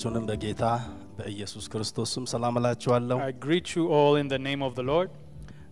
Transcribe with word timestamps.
ሁላችሁንም 0.00 0.24
በጌታ 0.28 0.64
በኢየሱስ 1.16 1.64
ክርስቶስ 1.72 2.08
ስም 2.16 2.24
ሰላም 2.32 2.54
እላችኋለሁ። 2.60 3.16
I 3.26 3.34
greet 3.46 3.68
you 3.76 3.84
all 3.96 4.14
in 4.16 4.28
the 4.28 4.38
name 4.40 4.62
of 4.62 4.72
the 4.78 4.84
Lord. 4.90 5.08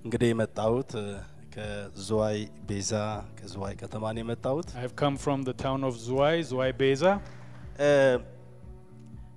እንግዲህ 0.05 0.29
የመጣሁት 0.33 0.91
እ፣ 1.03 1.07
ከዝዋይ 1.55 2.39
ቤዛ 2.69 2.93
ከዝዋይ 3.39 3.75
ከተማ 3.83 4.05
ነው 4.15 4.23
የመጣሁት። 4.23 4.69
I 4.79 4.83
have 4.87 4.95
come 5.03 5.17
from 5.25 5.41
the 5.49 5.55
town 5.65 5.81
of 5.89 5.95
Zwai, 6.07 6.35
Zwai 6.51 6.71
Beza. 6.81 7.13
እ፣ 7.81 7.91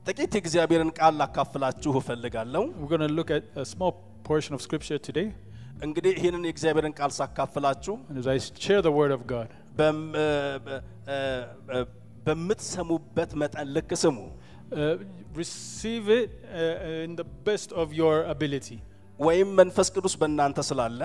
ጥቂት 0.08 0.34
የእግዚአብሔርን 0.38 0.92
ቃል 1.00 1.14
ላካፍላችሁ 1.22 1.94
እፈልጋለሁ። 2.02 2.64
We're 2.78 2.92
going 2.96 3.06
to 3.08 3.14
look 3.20 3.32
at 3.32 3.46
a 3.56 3.68
small 3.74 3.94
portion 4.24 4.54
of 4.54 4.62
scripture 4.62 5.00
today. 5.02 5.28
እንግዲህ 5.84 6.12
ይህንን 6.20 6.44
የእግዚአብሔርን 6.50 6.96
ቃል 7.00 7.12
ሳካፍላችሁ 7.20 7.96
And 8.10 8.18
as 8.18 8.28
I 8.28 8.38
share 8.66 8.82
the 8.82 8.96
word 9.00 9.14
of 9.18 9.24
God, 9.28 9.50
በም- 9.80 10.06
እ፣ 10.18 10.28
በ- 10.66 10.82
እ፣ 11.08 11.18
እ፣ 11.72 11.86
በምትሰሙበት 12.28 13.32
መጠን 13.42 13.68
ልክ 13.76 13.92
ስሙ። 14.02 14.18
uh, 14.72 14.96
receive 15.36 16.10
it 16.10 16.30
uh, 16.54 17.06
in 17.06 17.16
the 17.16 17.28
best 17.48 17.72
of 17.74 17.88
your 17.94 18.16
ability. 18.36 18.78
ወይም 19.20 19.50
መንፈስ 19.62 19.88
ቅዱስ 19.96 20.16
በእናንተ 20.22 20.60
ስላለ 20.72 21.02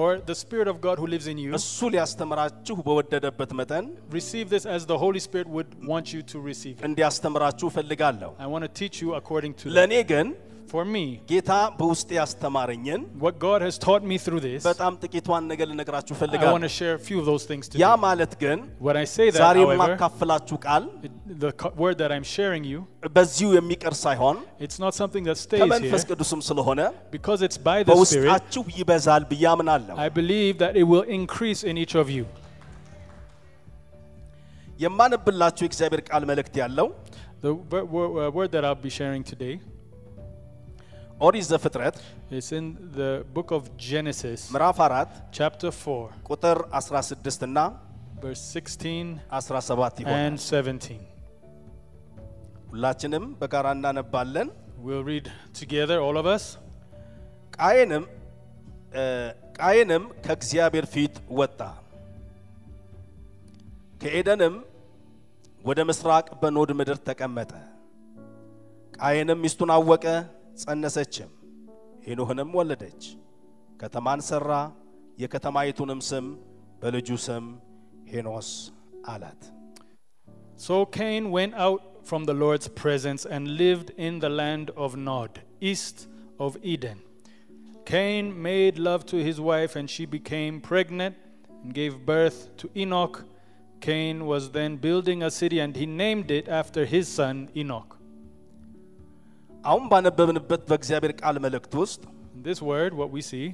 Or 0.00 0.08
the 0.30 0.34
Spirit 0.34 0.68
of 0.68 0.76
God 0.86 0.96
who 1.00 1.06
lives 1.12 1.26
in 1.32 1.38
you, 1.42 1.50
እሱ 1.58 1.78
ሊያስተምራችሁ 1.94 2.76
በወደደበት 2.86 3.50
መጠን 3.60 3.84
receive 4.18 4.46
this 4.54 4.64
as 4.74 4.82
the 4.90 4.98
Holy 5.04 5.20
Spirit 5.26 5.48
would 5.56 5.70
want 5.92 6.06
you 6.14 6.20
to 6.32 6.36
receive 6.50 6.74
it. 6.78 6.84
እንዲያስተምራችሁ 6.88 7.66
እፈልጋለሁ። 7.72 8.30
I 8.44 8.48
want 8.54 8.64
to 8.68 8.72
teach 8.80 8.96
you 9.04 9.10
according 9.20 9.54
to 9.60 9.64
that. 9.68 9.74
ለእኔ 9.78 9.94
ግን 10.12 10.28
For 10.72 10.82
me, 10.94 11.02
ጌታ 11.30 11.50
በውስጤ 11.78 12.08
ያስተማረኝን 12.16 13.02
what 13.24 13.36
God 13.44 13.60
has 13.66 13.76
taught 13.84 14.02
me 14.10 14.16
through 14.24 14.40
this, 14.46 14.62
በጣም 14.66 14.92
ጥቂቷን 15.04 15.44
ነገር 15.52 15.66
ልነግራችሁ 15.70 16.12
I 16.12 16.16
want 16.16 16.20
እፈልጋለሁ። 16.20 16.58
to 16.66 16.70
share 16.78 16.94
a 16.98 17.02
few 17.06 17.18
of 17.20 17.26
those 17.30 17.44
things 17.50 17.64
ያ 17.68 17.88
today. 17.88 18.02
ማለት 18.06 18.32
ግን 18.42 18.58
When 18.88 18.96
I 19.02 19.06
say 19.14 19.26
that, 19.30 19.38
ዛሬ 19.44 19.56
however, 19.62 19.76
የማካፍላችሁ 19.78 20.56
ቃል 20.66 20.84
it- 21.06 21.14
the 21.44 21.52
co- 21.62 21.72
word 21.84 21.96
that 22.02 22.12
I'm 22.16 22.26
sharing 22.34 22.64
you, 22.72 22.80
በዚሁ 23.16 23.48
የሚቀር 23.58 23.94
ሳይሆን 24.04 24.36
it's 24.66 24.78
not 24.84 24.92
something 25.00 25.24
that 25.30 25.38
stays 25.46 25.62
ከመንፈስ 25.64 26.02
here 26.04 26.10
ቅዱስም 26.10 26.42
ስለሆነ 26.50 26.80
because 27.16 27.40
it's 27.48 27.60
by 27.70 27.78
the 27.80 27.96
Spirit. 28.02 28.28
በውስጣችሁ 28.28 28.64
ይበዛል 28.80 29.24
ብዬ 29.32 29.46
አምናለሁ። 29.54 29.96
I 30.06 30.10
believe 30.20 30.54
that 30.64 30.76
it 30.82 30.86
will 30.92 31.06
increase 31.20 31.62
in 31.72 31.76
each 31.84 31.96
of 32.02 32.08
you. 32.18 32.26
የማነብላችሁ 34.84 35.62
የእግዚአብሔር 35.66 36.02
ቃል 36.10 36.24
መልእክት 36.32 36.56
ያለው 36.64 36.88
The 37.42 37.50
wo- 37.72 37.86
wo- 37.94 38.12
uh, 38.20 38.28
word 38.36 38.50
that 38.54 38.64
I'll 38.68 38.82
be 38.86 38.92
sharing 38.98 39.24
today 39.32 39.52
ኦሪት 41.20 41.46
ዘፍጥረት 41.50 41.96
is 42.38 42.48
in 42.52 42.66
the 42.96 43.08
book 43.34 43.50
of 43.50 43.62
Genesis, 43.86 44.40
ምዕራፍ 44.54 44.78
አራት 44.86 45.12
chapter 45.38 45.70
4, 45.72 46.02
ቁጥር 46.28 46.58
16 46.80 47.42
እና 47.48 47.58
verse 48.22 48.42
16 48.52 49.08
17 49.32 50.00
ይሆናል። 50.02 50.26
and 50.26 50.38
17. 50.44 51.00
ሁላችንም 52.70 53.26
በጋራ 53.40 53.66
እናነባለን። 53.76 54.48
We'll 54.84 55.04
read 55.04 55.26
together, 55.60 55.98
all 56.06 56.16
of 56.16 56.26
us. 56.28 56.44
ቃየንም 57.58 58.04
እ፣ 58.94 59.02
ቃየንም 59.58 60.04
ከእግዚአብሔር 60.24 60.86
ፊት 60.92 61.14
ወጣ፣ 61.38 61.60
ከኤደንም 64.00 64.54
ወደ 65.64 65.80
ምስራቅ 65.88 66.26
በኖድ 66.40 66.70
ምድር 66.78 66.98
ተቀመጠ። 67.08 67.52
ቃየንም 68.98 69.38
ሚስቱን 69.44 69.70
አወቀ፣ 69.76 70.04
ጸነሰችም፣ 70.62 71.30
ሄኖህንም 72.06 72.50
ወለደች። 72.58 73.02
ከተማን 73.82 74.20
ሠራ፣ 74.28 74.50
የከተማይቱንም 75.22 76.00
ስም 76.10 76.26
በልጁ 76.82 77.08
ስም 77.26 77.46
ሄኖስ 78.12 78.50
አላት። 79.14 79.40
So 80.66 80.76
Cain 80.98 81.30
went 81.30 81.54
out 81.66 81.82
from 82.02 82.24
the 82.24 82.34
Lord's 82.34 82.68
presence 82.82 83.24
and 83.34 83.56
lived 83.64 83.90
in 84.06 84.18
the 84.18 84.28
land 84.40 84.68
of 84.84 84.96
Nod, 85.08 85.32
east 85.60 85.98
of 86.38 86.56
Eden. 86.64 86.98
Cain 87.86 88.24
made 88.42 88.76
love 88.78 89.06
to 89.06 89.18
his 89.28 89.38
wife, 89.40 89.76
and 89.76 89.88
she 89.88 90.04
became 90.04 90.60
pregnant 90.60 91.14
and 91.62 91.72
gave 91.72 92.04
birth 92.04 92.38
to 92.56 92.66
Enoch. 92.76 93.16
Cain 93.80 94.26
was 94.26 94.50
then 94.50 94.76
building 94.76 95.22
a 95.22 95.30
city, 95.30 95.60
and 95.60 95.76
he 95.76 95.86
named 95.86 96.30
it 96.30 96.48
after 96.60 96.84
his 96.84 97.06
son 97.08 97.36
Enoch. 97.56 97.92
አሁን 99.64 99.84
ባነበብንበት 99.92 100.62
በእግዚአብሔር 100.70 101.14
ቃል 101.22 101.38
መልእክት 101.46 101.74
ውስጥ 101.82 102.02
In 102.36 102.42
this 102.48 102.60
word, 102.70 102.92
what 103.00 103.10
we 103.16 103.22
see, 103.30 103.46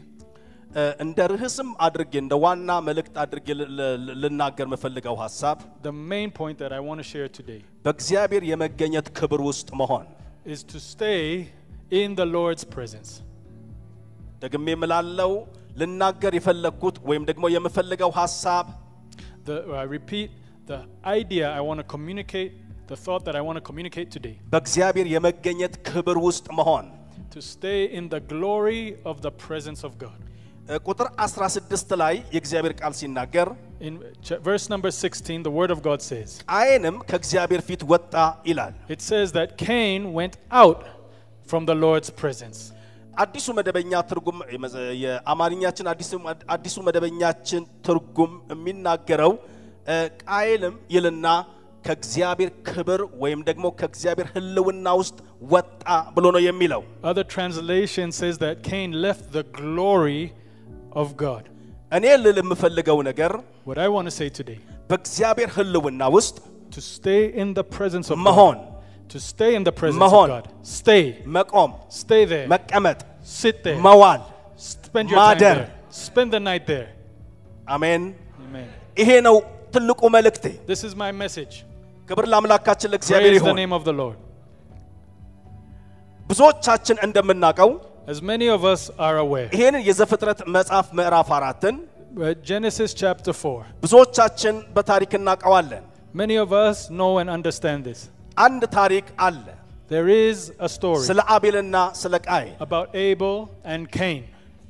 እ፣ 0.78 0.82
እንደ 1.04 1.18
ርዕስም 1.32 1.68
አድርጌ 1.86 2.12
እንደ 2.22 2.34
ዋና 2.44 2.70
መልእክት 2.88 3.14
አድርጌ 3.22 3.46
ል- 3.58 3.68
ል- 3.78 4.14
ልናገር 4.22 4.66
የምፈልገው 4.68 5.14
ሀሳብ 5.22 5.58
the 5.86 5.94
main 6.12 6.30
point 6.40 6.56
that 6.62 6.72
I 6.78 6.82
want 6.88 6.98
to 7.02 7.06
share 7.12 7.28
today, 7.38 7.60
በእግዚአብሔር 7.86 8.44
የመገኘት 8.52 9.08
ክብር 9.18 9.42
ውስጥ 9.48 9.68
መሆን 9.82 10.06
is 10.54 10.62
to 10.72 10.78
stay 10.92 11.20
in 12.00 12.10
the 12.20 12.26
Lord's 12.36 12.64
presence. 12.76 13.10
ደግሜ 14.44 14.66
የምላለው 14.74 15.32
ልናገር 15.80 16.32
የፈለግኩት 16.38 16.96
ወይም 17.10 17.24
ደግሞ 17.30 17.44
የምፈልገው 17.56 18.10
ሀሳብ 18.20 18.66
The, 19.46 19.56
I 19.76 19.86
repeat, 19.96 20.28
the 20.66 20.78
idea 21.18 21.46
I 21.58 21.62
want 21.68 21.78
to 21.78 21.86
communicate, 21.94 22.52
the 22.88 22.96
thought 22.96 23.22
that 23.26 23.36
I 23.36 23.42
want 23.42 23.56
to 23.56 23.64
communicate 23.70 24.08
today. 24.10 24.34
በእግዚአብሔር 24.52 25.06
የመገኘት 25.14 25.74
ክብር 25.88 26.18
ውስጥ 26.28 26.46
መሆን 26.52 26.86
to 27.34 27.40
stay 27.54 27.80
in 27.90 28.04
the 28.08 28.20
glory 28.32 28.82
of 29.04 29.16
the 29.26 29.32
presence 29.44 29.82
of 29.82 29.92
God. 29.98 30.18
እ፣ 30.68 30.76
ቁጥር 30.88 31.06
16 31.20 31.96
ላይ 32.02 32.14
የእግዚአብሔር 32.34 32.74
ቃል 32.80 32.92
ሲናገር 33.00 33.48
In 33.80 33.94
ch- 34.26 34.38
verse 34.40 34.66
number 34.72 34.90
16, 34.98 35.40
the 35.42 35.52
word 35.58 35.70
of 35.70 35.80
God 35.88 36.00
says, 36.02 36.28
ቃየንም 36.52 36.96
ከእግዚአብሔር 37.10 37.62
ፊት 37.68 37.82
ወጣ 37.92 38.14
ይላል። 38.50 38.74
It 38.88 39.00
says 39.02 39.28
that 39.38 39.48
Cain 39.64 40.02
went 40.18 40.34
out 40.62 40.80
from 41.46 41.62
the 41.70 41.76
Lord's 41.84 42.10
presence. 42.22 42.58
አዲሱ 43.14 43.46
መደበኛ 43.58 43.92
ትርጉም 44.10 44.38
የመዘ- 44.54 44.86
የአማርኛችን 45.02 45.86
አዲሱ 45.92 46.12
አዲሱ 46.54 46.76
መደበኛችን 46.86 47.62
ትርጉም 47.86 48.32
የሚናገረው 48.54 49.32
እ፣ 49.88 49.96
ቃየልም 50.24 50.74
ይልና 50.94 51.26
ከእግዚአብሔር 51.88 52.50
ክብር 52.68 53.00
ወይም 53.22 53.40
ደግሞ 53.48 53.64
ከእግዚአብሔር 53.80 54.28
ሕልውና 54.34 54.86
ውስጥ 55.00 55.16
ወጣ 55.54 55.82
ብሎ 56.16 56.24
ነው 56.36 56.42
የሚለው። 56.48 56.82
Other 57.10 57.24
translation 57.36 58.08
says 58.20 58.36
that 58.44 58.54
Cain 58.70 58.90
left 59.06 59.24
the 59.36 59.44
glory 59.58 60.22
of 61.02 61.06
God. 61.24 61.44
እኔ 61.92 62.04
ልል 62.24 62.38
የምፈልገው 62.42 62.98
ነገር 63.10 63.32
What 63.68 63.78
I 63.86 63.88
want 63.94 64.06
to 64.10 64.14
say 64.20 64.28
today, 64.38 64.58
በእግዚአብሔር 64.90 65.50
ሕልውና 65.56 66.02
ውስጥ 66.16 66.36
to 66.74 66.80
stay 66.94 67.22
in 67.42 67.48
the 67.58 67.64
presence 67.76 68.08
of 68.14 68.18
መሆን፣ 68.28 68.56
God. 68.56 68.70
To 69.12 69.18
stay 69.30 69.50
in 69.58 69.62
the 69.68 69.74
presence 69.80 70.02
መሆን፣ 70.04 70.28
of 70.30 70.34
God. 70.36 70.46
Stay. 70.78 71.02
መቆም፣ 71.36 71.70
Stay 72.02 72.22
there. 72.32 72.46
መቀመጥ፣ 72.54 72.98
Sit 73.42 73.56
there. 73.66 73.78
መዋል። 73.88 74.20
Spend 74.72 75.06
your 75.12 75.18
time 75.18 75.26
ማደር። 75.26 75.58
there. 75.58 75.68
Spend 76.06 76.28
the 76.36 76.42
night 76.50 76.64
there. 76.66 76.88
አሜን። 77.68 78.02
Amen. 78.46 78.66
ይሄ 78.96 79.10
ነው 79.28 79.36
ትልቁ 79.76 80.00
መልእክቴ። 80.16 80.44
This 80.72 80.82
is 80.88 80.94
my 81.04 81.12
message. 81.22 81.54
ክብር 82.08 82.24
ለአምላካችን 82.32 82.90
ለእግዚአብሔር 82.92 83.30
Praise 83.30 83.40
the 83.40 83.48
ይሁን። 83.48 83.58
name 83.62 83.72
of 83.72 83.84
the 83.84 83.94
Lord. 83.94 84.18
ብዙዎቻችን 86.26 86.96
እንደምናውቀው 87.06 87.72
As 88.06 88.18
many 88.22 88.46
of 88.48 88.62
us 88.66 88.82
are 88.98 89.16
aware, 89.18 89.46
ይሄንን 89.54 89.82
የዘፍጥረት 89.86 90.40
መጽሐፍ 90.56 90.86
ምዕራፍ 90.98 91.28
አራትን 91.36 91.76
uh, 91.76 92.32
Genesis 92.50 92.90
chapter 92.94 93.32
4, 93.34 93.70
ብዙዎቻችን 93.84 94.54
በታሪክ 94.76 95.12
እናውቀዋለን። 95.18 95.84
many 96.14 96.36
of 96.38 96.50
us 96.58 96.76
know 96.92 97.12
and 97.20 97.28
understand 97.30 97.80
this. 97.88 98.00
አንድ 98.36 98.62
ታሪክ 98.78 99.06
አለ 99.26 99.46
There 99.90 100.08
is 100.20 100.36
a 100.60 100.68
story 100.68 101.04
ስለ 101.08 101.20
አቤልና 101.34 101.76
ስለ 102.02 102.14
ቃየን። 102.28 102.54
about 102.66 102.88
Abel 103.06 103.34
and 103.66 103.82
Cain. 103.98 104.20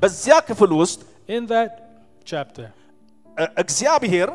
በዚያ 0.02 0.36
ክፍል 0.48 0.70
ውስጥ 0.80 1.00
In 1.28 1.42
that 1.48 1.72
chapter, 2.24 2.66
እ፣ 3.36 3.44
እግዚአብሔር 3.62 4.30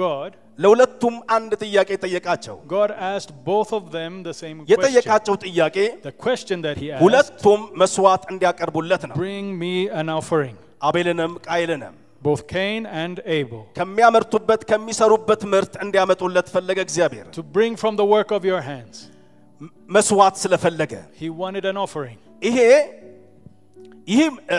God 0.00 0.30
ለሁለቱም 0.59 1.15
አንድ 1.35 1.51
ጥያቄ 1.63 1.89
ጠየቃቸው።. 2.03 2.55
የጠየቃቸው 4.71 5.35
ጥያቄ 5.45 5.77
ሁለቱም 7.03 7.61
መስዋዕት 7.81 8.23
እንዲያቀርቡለት 8.33 9.03
ነው።. 9.09 9.15
አቤልንም 10.89 11.33
ቃየልንም 11.49 11.93
Both 12.27 12.43
Cain 12.47 12.81
and 13.03 13.17
Abel. 13.37 13.61
ከሚያመርቱበት 13.77 14.61
ከሚሰሩበት 14.69 15.41
ምርት 15.53 15.73
እንዲያመጡለት 15.85 16.47
ፈለገ። 16.53 16.79
እግዚአብሔር 16.87 17.25
To 17.37 17.43
bring 17.57 17.73
from 17.81 17.93
the 18.01 18.07
work 18.13 18.29
of 18.37 18.41
your 18.51 18.61
hands. 18.69 18.95
መስዋዕት 19.95 20.35
ስለፈለገ 20.43 20.93
He 21.21 21.29
wanted 21.41 21.65
an 21.71 21.77
offering. 21.85 22.17
ይሄ 22.43 22.57
ይህ 24.08 24.28
እ፣ 24.56 24.58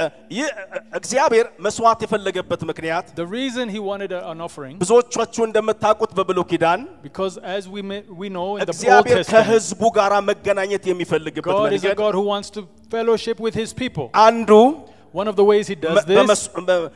እግዚአብሔር 0.99 1.45
መስዋዕት 1.65 2.01
የፈለገበት 2.05 2.61
ምክንያት 2.69 3.05
The 3.21 3.25
reason 3.37 3.65
he 3.75 3.79
wanted 3.89 4.11
a- 4.17 4.23
an 4.33 4.39
offering, 4.47 4.75
ብዙዎቻችሁ 4.83 5.41
እንደምታውቁት 5.49 6.11
በብሉይ 6.17 6.45
ኪዳን 6.51 6.81
because 7.07 7.35
as 7.57 7.63
we, 7.75 7.81
ma- 7.91 8.05
we 8.21 8.27
know 8.35 8.49
in 8.51 8.61
the 8.61 8.65
Old 8.65 8.73
እግዚአብሔር 8.73 9.17
Testament, 9.21 9.31
ከሕዝቡ 9.33 9.81
ጋር 9.97 10.13
መገናኘት 10.29 10.83
የሚፈልግበት 10.91 11.53
God 11.55 11.71
is 11.77 11.81
a 11.83 11.87
መንገድ 11.87 11.97
God 12.03 12.13
who 12.19 12.25
wants 12.33 12.49
to 12.57 12.61
fellowship 12.95 13.39
with 13.47 13.57
his 13.63 13.73
people. 13.83 14.07
አንዱ 14.27 14.51
One 15.21 15.27
of 15.31 15.35
the 15.37 15.45
ways 15.51 15.65
he 15.71 15.75
does 15.85 15.95
መ- 15.97 16.03
this 16.09 16.17
በመስ- 16.17 16.43
በ- 16.67 16.89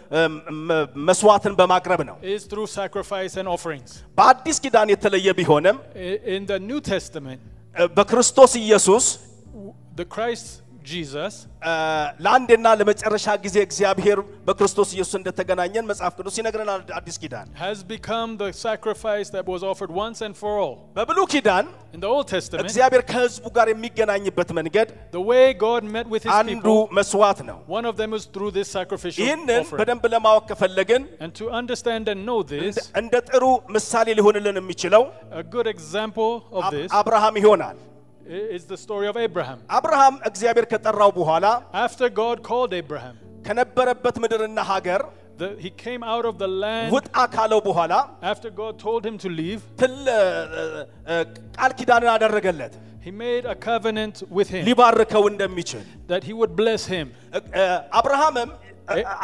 መ- 0.70 0.88
መስዋዕትን 1.10 1.54
በማቅረብ 1.60 2.02
ነው። 2.10 2.16
is 2.34 2.42
through 2.52 2.68
sacrifice 2.80 3.34
and 3.42 3.48
offerings. 3.56 3.90
በአዲስ 4.20 4.58
ኪዳን 4.66 4.88
የተለየ 4.94 5.28
ቢሆንም 5.40 5.78
I- 6.10 6.20
In 6.36 6.44
the 6.52 6.60
New 6.70 6.80
Testament, 6.94 7.42
በክርስቶስ 7.98 8.52
ኢየሱስ 8.64 9.06
The 10.02 10.06
Christ 10.16 10.48
Jesus 10.88 11.34
እ፣ 11.64 11.74
ለአንዴና 12.24 12.68
ለመጨረሻ 12.80 13.26
ጊዜ 13.44 13.58
እግዚአብሔር 13.66 14.18
በክርስቶስ 14.48 14.90
ኢየሱስ 14.96 15.16
እንደተገናኘን 15.20 15.86
መጽሐፍ 15.92 16.14
ቅዱስ 16.20 16.36
ይነግረናል። 16.40 16.82
አዲስ 16.98 17.18
ኪዳን 17.24 17.48
has 17.62 17.78
become 17.94 18.32
the 18.42 18.50
sacrifice 18.64 19.30
that 19.36 19.46
was 19.52 19.62
offered 19.72 19.92
once 20.00 20.20
and 20.28 20.34
for 20.42 20.54
all. 20.64 20.76
በብሉይ 20.98 21.28
ኪዳን 21.34 21.68
In 21.96 22.02
the 22.04 22.10
Old 22.16 22.28
Testament, 22.34 22.64
እግዚአብሔር 22.66 23.04
ከሕዝቡ 23.12 23.46
ጋር 23.58 23.68
የሚገናኝበት 23.74 24.50
መንገድ 24.60 24.90
the 25.16 25.24
way 25.32 25.46
God 25.64 25.84
met 25.96 26.08
with 26.16 26.24
his 26.28 26.34
አንዱ 26.40 26.52
people, 26.68 26.82
መስዋዕት 27.00 27.40
ነው። 27.52 27.58
one 27.78 27.88
of 27.92 27.96
them 28.02 28.12
is 28.20 28.26
through 28.36 28.52
this 28.58 28.68
sacrificial 28.78 29.24
ይህንን 29.24 29.62
offering. 29.62 29.80
በደንብ 29.82 30.06
ለማወቅ 30.16 30.44
ከፈለግን 30.52 31.02
And 31.24 31.34
to 31.42 31.48
understand 31.62 32.04
and 32.14 32.22
know 32.30 32.40
this, 32.54 32.76
እንደ 33.02 33.14
ጥሩ 33.32 33.44
ምሳሌ 33.78 34.08
ሊሆንልን 34.20 34.60
የሚችለው 34.64 35.06
a 35.34 35.46
good 35.56 35.70
example 35.76 36.32
of 36.52 36.62
አብ- 36.66 36.76
this 36.78 36.92
አብርሃም 37.02 37.38
ይሆናል። 37.44 37.80
i- 37.80 37.90
is 38.58 38.64
the 38.66 38.78
story 38.78 39.08
of 39.12 39.18
Abraham. 39.18 39.60
አብርሃም 39.78 40.16
እግዚአብሔር 40.30 40.66
ከጠራው 40.74 41.12
በኋላ 41.20 41.46
After 41.86 42.08
God 42.22 42.38
called 42.50 42.74
Abraham, 42.82 43.16
ከነበረበት 43.48 44.16
ምድርና 44.24 44.60
ሀገር 44.72 45.02
the, 45.42 45.48
he 45.66 45.70
came 45.86 46.04
out 46.14 46.26
of 46.30 46.36
the 46.44 46.50
land. 46.64 46.90
ውጣ 46.96 47.16
ካለው 47.36 47.62
በኋላ 47.70 47.94
After 48.34 48.50
God 48.62 48.74
told 48.88 49.02
him 49.10 49.18
to 49.26 49.30
leave, 49.42 49.62
ትል 49.82 49.96
ቃል 51.58 51.72
ኪዳንን 51.80 52.12
አደረገለት 52.16 52.74
he 53.06 53.12
made 53.24 53.46
a 53.54 53.56
covenant 53.70 54.18
with 54.38 54.50
him 54.56 54.64
ሊባርከው 54.70 55.24
እንደሚችል 55.32 55.84
that 56.12 56.24
he 56.30 56.34
would 56.42 56.54
bless 56.62 56.84
him. 56.96 57.08
አብርሃምም 58.00 58.52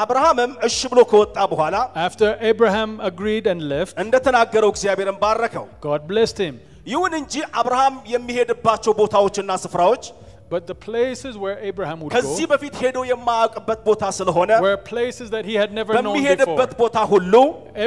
አብርሃምም 0.04 0.52
እሺ 0.68 0.80
ብሎ 0.92 1.00
ከወጣ 1.12 1.38
በኋላ 1.54 1.76
After 2.08 2.30
Abraham 2.52 2.92
agreed 3.12 3.46
and 3.54 3.62
left, 3.74 3.94
እንደተናገረው 4.04 4.70
እግዚአብሔርን 4.74 5.18
ባረከው። 5.24 5.66
God 5.88 6.02
blessed 6.12 6.40
him. 6.46 6.56
ይሁን 6.88 7.14
እንጂ 7.22 7.34
አብርሃም 7.62 7.96
የሚሄድባቸው 8.16 8.94
ቦታዎችና 9.02 9.52
ስፍራዎች 9.66 10.06
But 10.54 10.64
the 10.70 10.76
places 10.86 11.34
where 11.42 11.58
Abraham 11.70 11.98
would 12.04 12.12
ከዚህ 12.14 12.46
go 12.46 12.52
በፊት 12.52 12.76
ሄዶ 12.84 12.98
የማያውቅበት 13.10 13.80
ቦታ 13.88 14.04
ስለሆነ 14.20 14.52
were 14.66 14.78
places 14.92 15.28
that 15.36 15.46
he 15.50 15.56
had 15.62 15.72
never 15.80 15.94
known 15.96 16.08
በሚሄድበት 16.08 16.72
before. 16.72 16.80
ቦታ 16.82 16.98
ሁሉ 17.12 17.34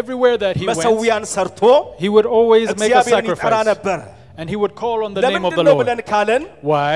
Everywhere 0.00 0.36
that 0.44 0.54
he 0.60 0.66
went, 0.66 0.70
መሰዊያን 0.72 1.24
ሰርቶ 1.34 1.62
he 2.02 2.08
would 2.16 2.28
always 2.38 2.68
make 2.68 2.76
a 2.76 3.00
እግዚአብሔርን 3.00 3.26
ይጠራ 3.32 3.54
sacrifice. 3.56 3.70
ነበር። 3.72 3.98
And 4.40 4.46
he 4.52 4.56
would 4.60 4.74
call 4.82 4.98
on 5.06 5.10
the 5.16 5.22
name 5.22 5.44
of 5.48 5.52
the 5.56 5.62
ለምንድን 5.62 5.66
ነው 5.68 5.74
Lord. 5.74 5.80
ብለን 5.82 5.98
ካለን 6.10 6.42
Why? 6.70 6.94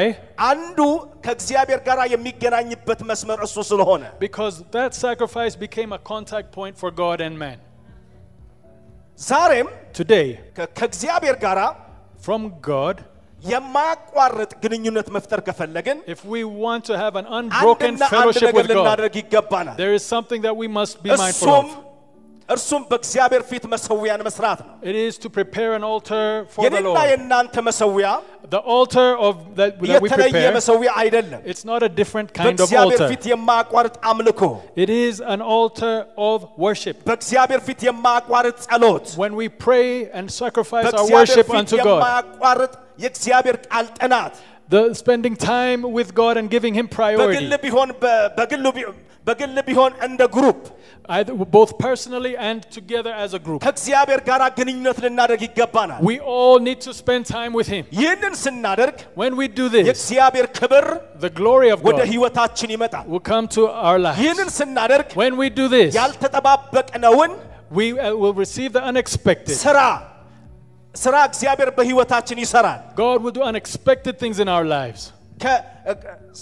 አንዱ 0.51 0.79
ከእግዚአብሔር 1.25 1.81
ጋር 1.89 1.99
የሚገናኝበት 2.15 3.01
መስመር 3.11 3.41
እሱ 3.49 3.57
ስለሆነ 3.71 4.03
Because 4.27 4.55
that 4.77 4.93
sacrifice 5.07 5.57
became 5.67 5.91
a 5.99 6.01
contact 6.13 6.49
point 6.59 6.77
for 6.83 6.91
God 7.03 7.19
and 7.27 7.35
man. 7.45 7.59
ዛሬም 9.19 9.69
Today, 9.99 10.27
ከ- 10.57 10.71
ከእግዚአብሔር 10.79 11.37
ጋር 11.45 11.59
from 12.27 12.43
God, 12.71 12.97
የማያቋርጥ 13.53 14.53
ግንኙነት 14.63 15.09
መፍጠር 15.17 15.41
ከፈለግን 15.49 15.99
if 16.15 16.21
we 16.33 16.41
want 16.65 16.83
to 16.91 16.95
have 17.03 17.15
an 17.21 17.27
unbroken 17.39 17.87
አንድና 17.89 18.05
አንድ 18.05 18.15
fellowship 18.15 18.47
ነገር 18.49 18.57
with 18.59 18.71
God, 18.71 18.79
ልናደርግ 18.81 19.15
ይገባናል። 19.23 19.77
there 19.83 19.95
is 19.99 20.05
something 20.15 20.41
that 20.47 20.57
we 20.63 20.69
must 20.79 20.97
be 21.07 21.11
mindful 21.11 21.29
እሱም 21.33 21.67
of. 21.67 21.90
እርሱም 22.51 22.83
በእግዚአብሔር 22.91 23.43
ፊት 23.51 23.65
መሰዊያን 23.73 24.21
መስራት 24.27 24.59
ነው። 24.67 24.75
It 24.91 24.97
is 24.99 25.15
to 25.23 25.29
prepare 25.29 25.71
an 25.79 25.85
altar 25.85 26.25
for 26.53 26.61
the 26.61 26.67
የኔና 26.67 26.89
Lord. 26.89 27.09
የእናንተ 27.11 27.57
መሰዊያ 27.69 28.09
The 28.55 28.61
altar 28.75 29.09
of 29.19 29.35
that, 29.59 29.71
that 29.71 29.81
we 29.83 29.89
የተለየ 29.89 30.33
prepare, 30.33 30.53
መሰዊያ 30.57 30.91
አይደለም። 31.01 31.41
it's 31.45 31.65
not 31.65 31.81
a 31.83 31.91
different 32.01 32.29
kind 32.39 32.47
of 32.47 32.53
በእግዚአብሔር 32.61 32.99
altar. 32.99 33.09
ፊት 33.13 33.25
የማያቋርጥ 33.33 33.95
አምልኮ፣ 34.11 34.41
It 34.77 34.91
is 35.01 35.15
an 35.35 35.41
altar 35.57 35.95
of 36.29 36.39
worship. 36.67 36.97
በእግዚአብሔር 37.09 37.61
ፊት 37.69 37.81
የማያቋርጥ 37.89 38.57
ጸሎት፣ 38.69 39.07
When 39.25 39.35
we 39.35 39.49
pray 39.67 39.89
and 40.13 40.27
sacrifice 40.43 40.85
our 40.85 40.93
በእግዚአብሔር 40.93 41.19
worship 41.19 41.47
ፊት 41.49 41.61
unto 41.63 41.77
God, 41.79 41.97
የማያቋርጥ 41.97 42.73
የእግዚአብሔር 43.05 43.57
ቃል 43.67 43.87
ጥናት 44.01 44.35
the 44.71 44.83
spending 44.95 45.37
time 45.37 45.83
with 45.97 46.09
God 46.23 46.37
and 46.37 46.49
giving 46.51 46.75
Him 46.75 46.87
priority, 46.89 47.37
በግል 47.45 47.53
ቢሆን 47.65 47.91
በ- 48.03 48.29
በግሉ 48.39 48.65
ቢ- 48.77 48.89
በግል 49.29 49.57
ቢሆን 49.69 49.93
እንደ 50.07 50.23
ግሩፕ 50.37 50.59
either 51.17 51.35
both 51.57 51.73
personally 51.79 52.33
and 52.49 52.59
together 52.77 53.13
as 53.25 53.31
a 53.33 53.41
group. 53.47 53.59
ከእግዚአብሔር 53.65 54.21
ጋር 54.29 54.41
ግንኙነት 54.59 54.99
ልናደርግ 55.05 55.43
ይገባናል። 55.47 56.01
We 56.11 56.17
all 56.35 56.57
need 56.69 56.81
to 56.87 56.93
spend 57.01 57.23
time 57.37 57.53
with 57.59 57.69
Him. 57.75 57.85
ይህንን 58.01 58.35
ስናደርግ 58.45 58.97
When 59.23 59.35
we 59.41 59.47
do 59.61 59.67
this, 59.75 59.85
የእግዚአብሔር 59.89 60.47
ክብር 60.59 60.85
the 61.27 61.31
glory 61.41 61.71
of 61.75 61.81
ወደ 61.89 62.01
God 62.03 62.11
ህይወታችን 62.13 62.71
ይመጣል። 62.77 63.05
will 63.15 63.25
come 63.33 63.47
to 63.57 63.65
our 63.89 63.99
lives. 64.07 64.19
ይህንን 64.25 64.51
ስናደርግ 64.61 65.09
When 65.23 65.37
we 65.43 65.49
do 65.61 65.67
this, 65.69 65.93
ያልተጠባበቅነውን 66.01 67.33
we 67.71 67.87
uh, 67.93 68.15
will 68.15 68.35
receive 68.35 68.73
the 68.73 68.83
unexpected. 68.83 69.57
ስራ 69.67 69.79
ስራ 70.95 71.17
እግዚአብሔር 71.31 71.71
በህይወታችን 71.79 72.39
ይሰራል። 72.45 72.81
God 72.97 73.19
will 73.25 73.37
do 73.39 73.45
unexpected 73.45 74.15
things 74.23 74.39
in 74.39 74.49
our 74.49 74.67
lives. 74.77 75.03
ከ- 75.45 75.63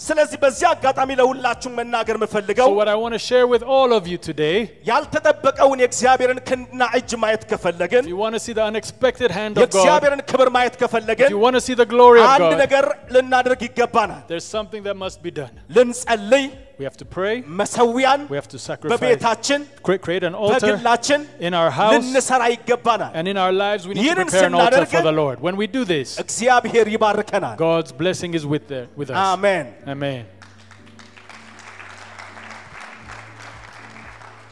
ስለዚህ 0.01 0.39
በዚህ 0.43 0.67
አጋጣሚ 0.71 1.11
ለሁላችሁም 1.21 1.73
መናገር 1.79 2.17
የምፈልገው 2.19 2.69
So, 2.71 2.77
what 2.81 2.89
I 2.93 2.95
want 2.95 3.15
to 3.19 3.23
share 3.29 3.47
with 3.53 3.63
all 3.75 3.91
of 3.99 4.05
you 4.11 4.19
today, 4.29 4.57
ያልተጠበቀውን 4.91 5.79
የእግዚአብሔርን 5.83 6.41
ክንድና 6.49 6.83
እጅ 6.99 7.11
ማየት 7.23 7.43
ከፈለግን 7.51 8.05
if 8.07 8.13
you 8.13 8.21
want 8.25 8.35
to 8.39 8.43
see 8.47 8.55
the 8.59 8.65
unexpected 8.65 9.31
hand 9.39 9.55
of 9.55 9.59
God, 9.59 9.65
የእግዚአብሔርን 9.65 10.23
ክብር 10.31 10.51
ማየት 10.57 10.77
if 10.77 10.81
ከፈለግን 10.83 11.31
you 11.35 11.41
want 11.47 11.57
to 11.59 11.65
see 11.69 11.77
the 11.83 11.89
glory 11.95 12.21
of 12.25 12.31
አንድ 12.35 12.47
God, 12.47 12.61
ነገር 12.65 12.87
ልናደርግ 13.17 13.63
ይገባናል። 13.69 14.23
there's 14.33 14.49
something 14.57 14.85
that 14.89 14.97
must 14.97 15.21
be 15.27 15.33
done. 15.41 15.55
ልንጸልይ፣ 15.79 16.47
We 16.79 16.85
have 16.85 16.97
to 16.97 17.07
pray, 17.17 17.35
መሰዊያን 17.61 18.21
we 18.33 18.37
have 18.41 18.49
to 18.55 18.59
sacrifice, 18.59 18.93
በቤታችን 18.95 19.61
cre- 19.89 20.01
create 20.07 20.25
an 20.31 20.35
altar 20.45 20.61
በግላችን 20.67 21.21
in 21.41 21.55
our 21.55 21.71
house, 21.81 21.95
ልንሰራ 21.95 22.43
ይገባናል። 22.55 23.13
and 23.21 23.27
in 23.29 23.37
our 23.37 23.53
lives 23.65 23.83
we 23.89 23.95
need 23.95 24.01
to 24.01 24.07
ይህንን 24.07 24.29
prepare 24.29 24.49
an 24.51 24.55
altar 24.55 24.65
ስናደርግ 24.65 24.91
for 24.97 25.05
the 25.11 25.17
Lord. 25.23 25.37
When 25.49 25.57
we 25.63 25.69
do 25.79 25.83
this, 25.95 26.09
እግዚአብሔር 26.25 26.89
ይባርከናል። 26.97 27.57
God's 27.69 27.93
blessing 28.03 28.35
is 28.35 28.47
with, 28.55 28.67
there, 28.73 28.89
with 29.01 29.11
us. 29.13 29.19
አሜን። 29.31 29.67
Amen. 29.95 30.23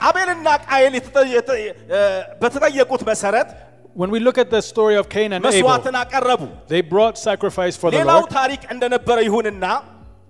አቤልና 0.01 0.49
ቃየል 0.69 0.95
የተጠ- 0.99 1.29
የተ- 1.35 1.59
እ፣ 1.59 1.99
በተጠየቁት 2.43 3.03
መሰረት 3.13 3.51
When 3.95 4.11
we 4.11 4.21
look 4.27 4.39
at 4.43 4.49
the 4.51 4.63
story 4.63 4.95
of 5.01 5.07
Cain 5.15 5.31
and 5.37 5.43
Abel, 5.45 5.49
መስዋዕትን 5.49 5.97
አቀረቡ። 6.03 6.43
they 6.73 6.81
brought 6.93 7.17
sacrifice 7.19 7.77
for 7.77 7.89
the 7.91 7.99
ሌላው 7.99 8.21
Lord. 8.23 8.31
ታሪክ 8.39 8.63
እንደነበረ 8.75 9.17
ይሁንና 9.29 9.65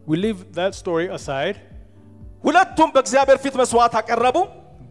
We 0.06 0.16
leave 0.24 0.38
that 0.60 0.72
story 0.74 1.06
aside. 1.18 1.56
ሁለቱም 2.46 2.88
በእግዚአብሔር 2.94 3.38
ፊት 3.44 3.54
መስዋዕት 3.62 3.94
አቀረቡ። 4.00 4.36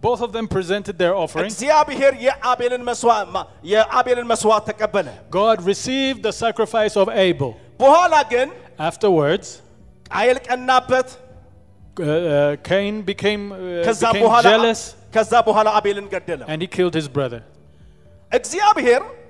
Both 0.04 0.22
of 0.22 0.32
them 0.34 0.48
presented 0.48 0.96
their 0.98 1.14
offering. 1.16 1.46
እግዚአብሔር 1.46 2.14
የአቤልን 2.28 2.84
መስዋዕት 2.84 3.28
ማ- 3.30 3.46
የአቤልን 3.64 4.28
መስዋዕት 4.32 4.64
ተቀበለ። 4.70 5.08
God 5.32 5.58
received 5.64 6.20
the 6.24 6.34
sacrifice 6.44 6.96
of 6.96 7.08
Abel. 7.26 7.52
በኋላ 7.80 8.16
ግን 8.34 8.48
Afterwards, 8.90 9.48
ቃየል 10.12 10.38
ቀናበት። 10.48 11.08
uh, 11.10 12.04
uh, 12.04 12.56
Cain 12.70 12.94
became, 13.04 13.44
uh, 13.52 13.60
ከዛ 13.88 14.02
became 14.08 14.24
በኋላ 14.26 14.46
jealous 14.50 14.82
ከዛ 15.16 15.34
በኋላ 15.48 15.68
አቤልን 15.78 16.08
ገደለው። 16.14 16.48
and 16.48 16.60
he 16.62 16.70
killed 16.78 16.96
his 16.96 17.08
brother. 17.18 17.42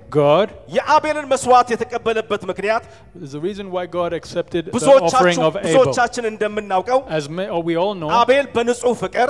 እግዚአብሔር 0.06 0.08
God 0.12 0.48
የአቤልን 0.76 1.26
መስዋዕት 1.32 1.68
የተቀበለበት 1.74 2.42
ምክንያት 2.50 2.84
is 3.22 3.32
the 3.36 3.40
reason 3.40 3.66
why 3.70 3.84
God 3.98 4.12
accepted 4.12 4.62
the 4.66 4.72
offering 4.72 4.76
ብዙዎቻችሁ 4.76 5.44
of 5.48 5.54
Abel. 5.56 5.64
ብዙዎቻችን 5.66 6.24
እንደምናውቀው 6.32 6.98
As 7.18 7.26
ma- 7.28 7.48
or 7.48 7.62
we 7.62 7.76
all 7.82 7.94
know, 7.94 8.10
አቤል 8.20 8.46
በንጹህ 8.56 8.94
ፍቅር 9.04 9.28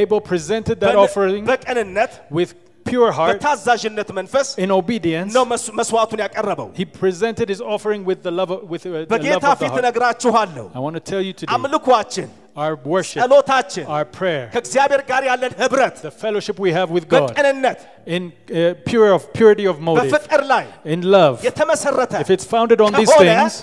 Abel 0.00 0.20
presented 0.30 0.76
that 0.80 0.90
በን- 0.90 1.02
offering 1.04 1.42
በቅንነት 1.50 2.12
with 2.30 2.52
pure 2.92 3.10
heart, 3.12 3.30
በታዛዥነት 3.32 4.10
መንፈስ 4.18 4.46
in 4.58 4.70
obedience. 4.70 5.32
ነው 5.36 5.44
መስ- 5.52 5.70
መስዋዕቱን 5.78 6.20
ያቀረበው። 6.24 6.68
He 6.74 6.86
presented 7.00 7.48
his 7.48 7.60
offering 7.74 8.02
with 8.10 8.20
the 8.22 8.32
love 8.32 8.50
of, 8.50 8.60
with, 8.72 8.82
uh, 8.82 8.90
the 8.90 9.00
love 9.00 9.08
በጌታ 9.14 9.44
of 9.44 9.54
the 9.54 9.56
ፊት 9.62 9.72
heart. 9.72 9.80
እነግራችኋለሁ 9.82 10.66
I 10.74 10.82
want 10.86 10.94
to 10.94 11.04
tell 11.12 11.20
you 11.20 11.32
today, 11.40 11.52
አምልኳችን፣ 11.56 12.28
our 12.56 12.74
worship, 12.92 13.18
ጸሎታችን፣ 13.22 13.84
our 13.88 14.04
prayer, 14.18 14.44
ከእግዚአብሔር 14.54 15.02
ጋር 15.10 15.22
ያለን 15.30 15.52
ህብረት 15.62 15.96
the 16.02 16.14
fellowship 16.22 16.56
we 16.58 16.72
have 16.78 16.88
with 16.90 17.06
God, 17.08 17.28
በቅንነት 17.28 17.80
in 18.16 18.22
uh, 18.30 18.74
pure 18.90 19.10
of 19.12 19.22
purity 19.38 19.66
of 19.72 19.76
motive, 19.90 20.10
በፍቅር 20.14 20.42
ላይ 20.52 20.64
in 20.94 21.02
love. 21.16 21.36
የተመሰረተ 21.48 22.14
If 22.26 22.30
it's 22.36 22.48
founded 22.54 22.80
on 22.80 22.92
these 23.00 23.10
ከሆነ 23.12 23.28
things, 23.32 23.56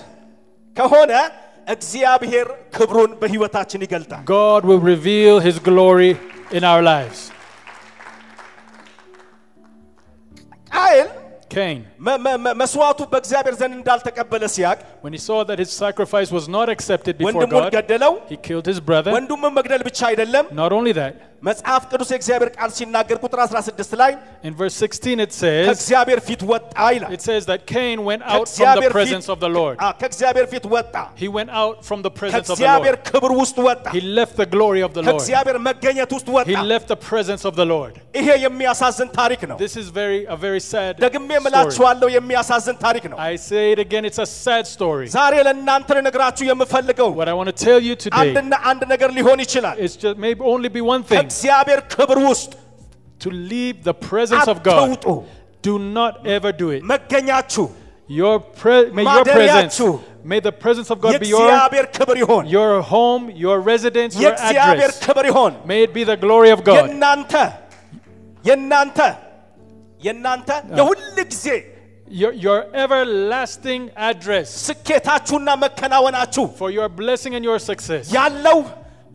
ከሆነ 0.78 1.12
እግዚአብሔር 1.68 2.48
ክብሩን 2.78 3.12
በህይወታችን 3.22 3.80
ይገልጣል። 3.86 4.24
God 4.38 4.62
will 4.70 4.84
reveal 4.94 5.36
His 5.40 5.58
glory 5.70 6.12
in 6.52 6.64
our 6.64 6.82
lives. 6.94 7.20
Cain. 10.81 11.09
Cain. 11.51 11.90
መስዋዕቱ 12.62 13.00
በእግዚአብሔር 13.14 13.56
ዘንድ 13.62 13.74
እንዳልተቀበለ 13.80 14.44
ሲያቅ 14.56 14.80
when 15.06 15.14
he 15.14 15.22
saw 15.28 15.40
that 15.50 15.60
his 15.64 15.72
sacrifice 15.84 16.30
was 16.32 16.48
not 16.50 16.68
accepted 16.70 17.14
before 17.18 17.28
ወንድሙን 17.30 17.64
God, 17.66 17.72
ገደለው። 17.78 18.14
he 18.34 18.38
killed 18.50 18.66
his 18.66 18.80
brother. 18.82 19.12
ወንድሙን 19.18 19.54
መግደል 19.60 19.84
ብቻ 19.90 20.00
አይደለም፣ 20.12 20.46
Not 20.64 20.72
only 20.80 20.94
that, 21.02 21.16
መጽሐፍ 21.48 21.82
ቅዱስ 21.92 22.10
የእግዚአብሔር 22.14 22.50
ቃል 22.58 22.70
ሲናገር 22.78 23.18
ቁጥር 23.26 23.40
16 23.46 23.92
ላይ 24.02 24.12
in 24.48 24.54
verse 24.62 24.76
16 24.84 25.20
it 25.20 25.32
says, 25.34 25.66
ከእግዚአብሔር 25.70 26.20
ፊት 26.28 26.42
ወጣ 26.52 26.74
ይላል። 26.96 27.12
it 27.16 27.22
says 27.22 27.44
that 27.52 27.60
Cain 27.74 27.98
went 28.10 28.24
out 28.26 28.46
from 28.46 28.46
the 28.46 28.46
ከእግዚአብሔር 28.46 28.92
presence 28.98 29.28
of 29.34 29.38
the 29.46 29.52
Lord. 29.58 29.76
አ፣ 29.80 29.90
ከእግዚአብሔር 30.02 30.48
ፊት 30.54 30.66
ወጣ፣ 30.76 30.96
He 31.24 31.28
went 31.38 31.52
out 31.62 31.76
from 31.90 32.00
the 32.02 32.14
presence 32.20 32.36
of 32.46 32.58
the 32.58 32.64
ከእግዚአብሔር 32.64 32.96
Lord. 32.98 33.06
ክብር 33.12 33.32
ውስጥ 33.42 33.58
ወጣ፣ 33.68 33.86
He 33.98 34.02
left 34.20 34.36
the 34.38 34.48
glory 34.56 34.82
of 34.82 34.94
the 34.98 35.04
Lord. 35.04 35.12
ከእግዚአብሔር 35.12 35.58
መገኘት 35.70 36.12
ውስጥ 36.18 36.30
ወጣ። 36.38 36.48
He 36.52 36.58
left 36.74 36.88
the 36.88 37.00
presence 37.10 37.46
of 37.46 37.56
the 37.62 37.68
Lord. 37.76 37.94
ይሄ 38.20 38.28
የሚያሳዝን 38.46 39.10
ታሪክ 39.20 39.42
ነው። 39.52 39.58
This 39.60 39.76
is 39.78 39.88
very 40.02 40.22
a 40.28 40.38
very 40.38 40.64
sad 40.72 40.94
ደግሜ 41.06 41.30
story. 41.30 41.40
እምላችኋለሁ 41.42 41.89
ደግመዋለሁ 41.90 42.08
የሚያሳዝን 42.16 42.78
ታሪክ 42.86 43.04
ነው 43.12 43.18
I 43.30 43.36
say 43.50 43.64
it 43.74 43.80
again, 43.86 44.04
it's 44.10 44.22
a 44.26 44.30
sad 44.46 44.66
story. 44.76 45.08
ዛሬ 45.18 45.34
ለእናንተ 45.48 45.90
ልነግራችሁ 45.98 46.46
የምፈልገው 46.52 47.10
What 47.20 47.30
I 47.34 47.36
want 47.40 47.50
to 47.54 47.58
tell 47.68 47.82
you 47.88 47.96
today 48.06 48.20
አንድና 48.24 48.54
አንድ 48.72 48.84
ነገር 48.94 49.10
ሊሆን 49.20 49.40
ይችላል 49.46 49.78
is 49.88 49.96
just 50.04 50.18
maybe 50.26 50.42
only 50.54 50.72
be 50.78 50.84
one 50.94 51.04
thing 51.10 51.20
ከእግዚአብሔር 51.20 51.82
ክብር 51.96 52.20
ውስጥ 52.30 52.52
to 53.24 53.30
leave 53.54 53.78
the 53.90 53.96
presence 54.10 54.48
of 54.54 54.60
God. 54.70 54.80
አትውጡ 54.82 55.08
Do 55.64 55.76
not 56.00 56.14
ever 56.38 56.52
do 56.64 56.68
it. 56.78 56.82
መገኛችሁ 56.94 57.66
Your 58.20 58.36
pre- 58.60 58.90
may 58.98 59.04
your 59.06 59.24
presence, 59.26 59.78
ማደሪያችሁ 59.78 59.88
may 60.32 60.40
the 60.40 60.54
presence 60.64 60.90
of 60.94 60.98
God 61.04 61.14
be 61.24 61.30
your 61.32 61.46
የእግዚአብሔር 61.46 61.86
ክብር 61.98 62.18
ይሆን 62.24 62.44
your 62.56 62.72
home, 62.94 63.24
your 63.46 63.58
residence, 63.72 64.14
your 64.16 64.24
የእግዚአብሔር 64.26 64.92
address. 64.92 65.06
ክብር 65.06 65.26
ይሆን 65.32 65.54
May 65.72 65.80
it 65.86 65.94
be 65.98 66.04
the 66.12 66.18
glory 66.26 66.52
of 66.56 66.62
God. 66.70 66.78
የእናንተ 66.80 67.34
የእናንተ 68.46 69.00
የእናንተ 70.02 70.50
የሁል 70.80 71.00
ጊዜ 71.32 71.48
Your, 72.10 72.34
your 72.46 72.60
everlasting 72.76 73.84
address 74.08 74.50
ስኬታችሁና 74.68 75.50
መከናወናችሁ 75.64 76.44
for 76.60 76.70
your 76.70 76.88
blessing 77.00 77.34
and 77.38 77.44
your 77.44 77.60
success. 77.70 78.04
ያለው 78.18 78.60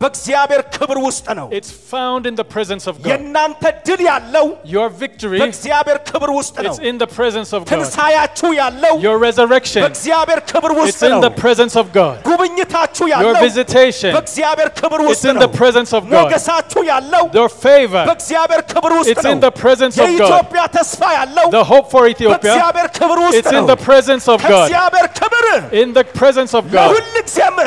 በእግዚአብሔር 0.01 0.61
ክብር 0.75 0.97
ውስጥ 1.07 1.25
ነው 1.39 1.47
It's 1.57 1.71
found 1.91 2.21
in 2.29 2.35
the 2.39 2.45
presence 2.53 2.85
of 2.91 2.95
God. 3.01 3.09
የእናንተ 3.11 3.63
ድል 3.87 4.01
ያለው 4.11 4.45
Your 4.75 4.87
victory, 5.01 5.39
በእግዚአብሔር 5.41 5.97
ክብር 6.09 6.29
ውስጥ 6.37 6.55
ነው 6.67 6.71
it's 6.73 6.81
in 6.91 6.95
the 7.03 7.09
presence 7.17 7.51
of 7.57 7.59
God. 7.65 7.69
ትንሣያችሁ 7.73 8.49
ያለው 8.61 8.93
Your 9.07 9.17
resurrection, 9.25 9.81
በእግዚአብሔር 9.85 10.39
ክብር 10.51 10.71
ውስጥ 10.79 10.95
it's 10.95 11.03
in 11.07 11.13
ነው 11.15 11.21
the 11.27 11.33
presence 11.43 11.75
of 11.81 11.85
God. 11.99 12.15
ጉብኝታችሁ 12.29 13.05
Your 13.05 13.13
ያለው 13.15 13.41
visitation, 13.45 14.11
በእግዚአብሔር 14.17 14.71
ክብር 14.81 14.99
it's 15.03 15.11
ውስጥ 15.11 15.25
in 15.31 15.35
ነው 15.37 15.43
the 15.45 15.51
presence 15.61 15.93
of 15.99 16.03
God. 16.09 16.17
ሞገሳችሁ 16.17 16.83
ያለው 16.91 17.23
Your 17.39 17.49
favor, 17.65 18.03
በእግዚአብሔር 18.09 18.63
ክብር 18.73 18.93
ውስጥ 19.01 19.11
it's 19.13 19.27
ነው 19.27 19.33
in 19.35 19.39
the 19.47 19.53
presence 19.63 19.97
of 20.01 20.07
God. 20.07 20.17
የኢትዮጵያ 20.17 20.63
ተስፋ 20.79 21.01
ያለው 21.19 21.47
The 21.59 21.65
hope 21.73 21.87
for 21.93 22.03
Ethiopia, 22.15 22.33
በእግዚአብሔር 22.41 22.89
ክብር 22.99 23.19
ውስጥ 23.27 23.37
it's 23.43 23.53
in 23.53 23.61
ነው 23.61 23.69
the 23.75 23.79
presence 23.89 24.25
of 24.33 24.39
God. 24.41 24.49
ከእግዚአብሔር 24.49 25.07
ክብር 25.21 25.45
In 25.83 25.89
the 25.93 26.05
presence 26.21 26.55
of 26.59 26.65
God. 26.75 26.89
ለሁል 26.89 27.07
ጊዜም 27.29 27.57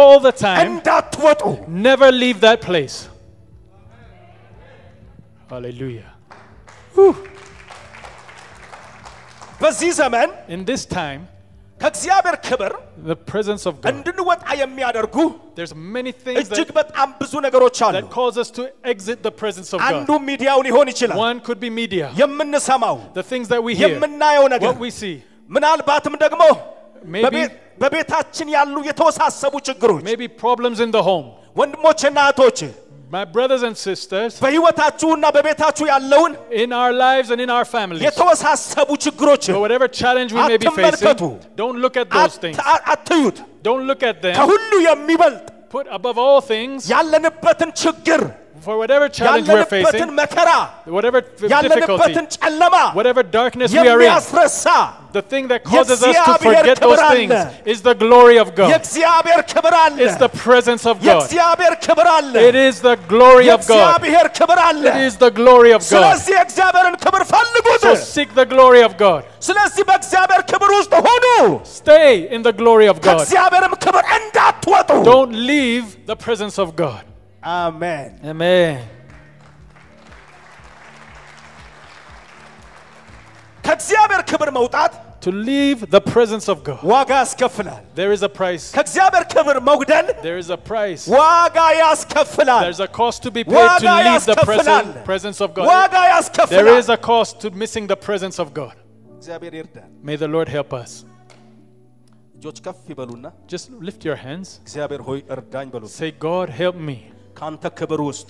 All 0.00 0.18
the 0.20 0.34
time, 0.46 0.60
እንዳትወጡ 0.70 1.42
never 1.88 2.10
leave 2.22 2.40
that 2.48 2.60
place. 2.68 2.96
Hallelujah. 5.50 6.10
በዚህ 9.62 9.90
ዘመን 10.00 10.28
In 10.56 10.62
this 10.70 10.82
time, 10.98 11.20
ከእግዚአብሔር 11.80 12.36
ክብር 12.46 12.72
the 13.10 13.16
presence 13.30 13.64
of 13.70 13.74
God, 13.82 13.88
እንድንወጣ 13.92 14.42
የሚያደርጉ 14.62 15.16
there's 15.58 15.74
many 15.96 16.12
things 16.26 16.38
እጅግ 16.42 16.68
that, 16.70 16.76
በጣም 16.80 17.08
ብዙ 17.20 17.32
ነገሮች 17.46 17.78
አሉ 17.86 17.94
that 17.98 18.08
cause 18.18 18.36
us 18.42 18.50
to 18.58 18.62
exit 18.92 19.18
the 19.28 19.34
presence 19.42 19.70
of 19.76 19.80
አንዱ 19.88 20.08
God. 20.14 20.24
ሚዲያው 20.30 20.60
ሊሆን 20.68 20.88
ይችላል 20.92 21.18
One 21.28 21.40
could 21.48 21.60
be 21.66 21.70
media, 21.82 22.06
የምንሰማው 22.22 22.96
the 23.20 23.26
things 23.32 23.48
that 23.54 23.62
we 23.68 23.74
hear, 23.80 23.90
የምናየው 23.96 24.46
ነገር 24.54 24.70
what 24.72 24.80
we 24.86 24.92
see. 25.02 25.16
ምናልባትም 25.56 26.16
ደግሞ 26.24 26.42
Maybe- 26.42 26.62
በቤት- 26.62 26.79
በቤታችን 27.82 28.48
ያሉ 28.56 28.76
የተወሳሰቡ 28.90 29.54
ችግሮች 29.68 30.02
Maybe 30.10 30.26
problems 30.44 30.78
in 30.80 30.90
the 30.96 31.02
home. 31.10 31.26
ወንድሞችና 31.60 32.18
እህቶች 32.26 32.60
My 33.16 33.24
brothers 33.34 33.62
and 33.66 33.76
sisters, 33.78 34.32
በህይወታችሁና 34.44 35.26
በቤታችሁ 35.34 35.84
ያለውን 35.90 36.32
in 36.62 36.70
our 36.78 36.92
lives 37.04 37.28
and 37.32 37.40
in 37.44 37.50
our 37.56 37.66
families, 37.74 38.02
የተወሳሰቡ 38.06 38.88
ችግሮች 39.04 39.44
or 39.54 39.60
whatever 39.64 39.86
challenge 40.00 40.30
we 40.32 40.40
may 40.42 40.56
be 40.56 40.66
አትመልከቱ። 40.70 41.22
facing, 41.34 41.54
don't 41.60 41.78
look 41.84 41.96
at 42.02 42.08
those 42.16 42.36
things. 42.44 42.58
አት- 42.72 42.86
አትዩት 42.94 43.38
Don't 43.68 43.84
look 43.90 44.02
at 44.10 44.16
them. 44.24 44.34
ከሁሉ 44.40 44.72
የሚበልጥ 44.88 45.44
Put 45.70 45.86
above 45.98 46.18
all 46.24 46.40
things, 46.52 46.80
ያለንበትን 46.94 47.70
ችግር 47.84 48.20
for 48.61 48.77
whatever 48.77 49.09
challenge 49.09 49.47
we're 49.49 49.65
facing, 49.65 50.05
whatever 50.85 51.21
difficulty, 51.69 52.13
whatever 52.95 53.23
darkness 53.23 53.71
we 53.83 53.89
are 53.89 54.01
in, 54.01 54.09
the 55.13 55.21
thing 55.21 55.47
that 55.47 55.63
causes 55.63 56.03
us 56.03 56.15
to 56.15 56.31
forget 56.61 56.79
those 56.79 56.99
things 57.15 57.29
is 57.65 57.81
the 57.81 57.93
glory 57.95 58.39
of 58.39 58.53
God. 58.55 58.69
It's 60.03 60.17
the 60.19 60.29
presence 60.29 60.85
of 60.85 60.97
God. 60.99 61.29
It 62.49 62.55
is 62.55 62.81
the 62.81 62.95
glory 63.07 63.49
of 63.49 63.61
God. 63.67 64.01
It 64.95 65.05
is 65.07 65.17
the 65.17 65.31
glory 65.31 65.73
of 65.73 65.81
God. 65.81 66.17
So 67.79 67.87
seek 67.95 68.33
the 68.35 68.45
glory 68.45 68.83
of 68.83 68.95
God. 68.97 69.23
Stay 71.65 72.27
in 72.35 72.43
the 72.43 72.53
glory 72.53 72.87
of 72.87 72.99
God. 73.01 73.27
Don't 75.03 75.33
leave 75.33 76.05
the 76.05 76.15
presence 76.15 76.59
of 76.59 76.75
God. 76.75 77.03
አሜን 77.56 78.10
Amen. 78.32 78.76
ከእግዚአብሔር 83.64 84.22
ክብር 84.30 84.50
መውጣት 84.60 84.92
To 85.26 85.32
leave 85.50 85.78
the 85.90 86.00
presence 86.14 86.46
of 86.52 86.58
God. 86.68 86.80
ዋጋ 86.92 87.10
ያስከፍላል 87.22 87.82
There 88.00 88.12
is 88.16 88.22
a 88.22 88.30
price. 88.40 88.64
ከእግዚአብሔር 88.76 89.24
ክብር 89.32 89.56
መጉደል 89.68 90.06
There 90.26 90.38
is 90.42 90.50
a 90.50 90.60
price. 90.70 91.04
ዋጋ 91.18 91.56
ያስከፍላል 91.82 92.62
There's 92.66 92.82
a 92.88 92.90
cost 93.00 93.18
to 93.26 93.30
be 93.36 93.42
paid 93.44 93.56
to 93.56 93.86
ዋጋ 93.86 93.86
leave 93.98 94.04
the 94.04 94.36
ያስከፍላል 94.36 94.84
presence, 94.86 95.06
presence 95.10 95.38
of 95.46 95.50
God. 95.58 95.66
ዋጋ 95.72 95.94
There 95.96 96.12
ያስከፍላል 96.14 96.70
is 96.82 96.88
a 96.96 97.00
cost 97.10 97.34
to 97.42 97.48
missing 97.62 97.86
the 97.92 97.98
presence 98.08 98.38
of 98.44 98.48
God. 98.60 98.76
እግዚአብሔር 99.18 99.54
ይርዳል 99.60 99.90
May 100.08 100.16
the 100.24 100.30
Lord 100.36 100.48
help 100.58 100.70
us. 100.82 100.92
እጆች 102.38 102.58
ከፍ 102.66 102.78
ይበሉና 102.92 103.26
Just 103.54 103.66
lift 103.88 104.00
your 104.08 104.18
hands. 104.26 104.48
እግዚአብሔር 104.66 105.02
ሆይ 105.08 105.20
እርዳኝ 105.36 105.66
በሉ 105.74 105.84
Say, 106.00 106.10
God, 106.28 106.48
help 106.62 106.78
me 106.90 106.98
ካንተ 107.40 107.64
ክብር 107.80 108.00
ውስጥ 108.10 108.28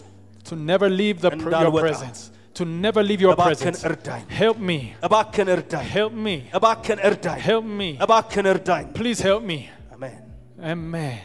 to 0.49 0.55
never 0.71 0.89
leave 1.01 1.19
the, 1.21 1.31
pr- 1.31 1.37
your 1.37 1.47
እንዳልወጣ። 1.47 1.85
presence. 1.87 2.21
To 2.57 2.65
never 2.85 3.03
leave 3.09 3.23
your 3.25 3.33
እባክህን 3.37 3.75
presence. 3.75 3.81
እርዳኝ 3.89 4.23
Help 4.43 4.59
me. 4.71 4.79
እባክህን 5.07 5.49
እርዳኝ 5.57 5.87
Help 5.97 6.15
me. 6.27 6.37
እባክህን 6.59 7.01
እርዳኝ 7.09 7.39
Help 7.49 7.67
me. 7.81 7.91
እባክህን 8.07 8.47
እርዳኝ 8.55 8.85
Please 9.01 9.21
help 9.29 9.43
me. 9.53 9.59
አሜን 9.97 10.17
Amen. 10.75 11.17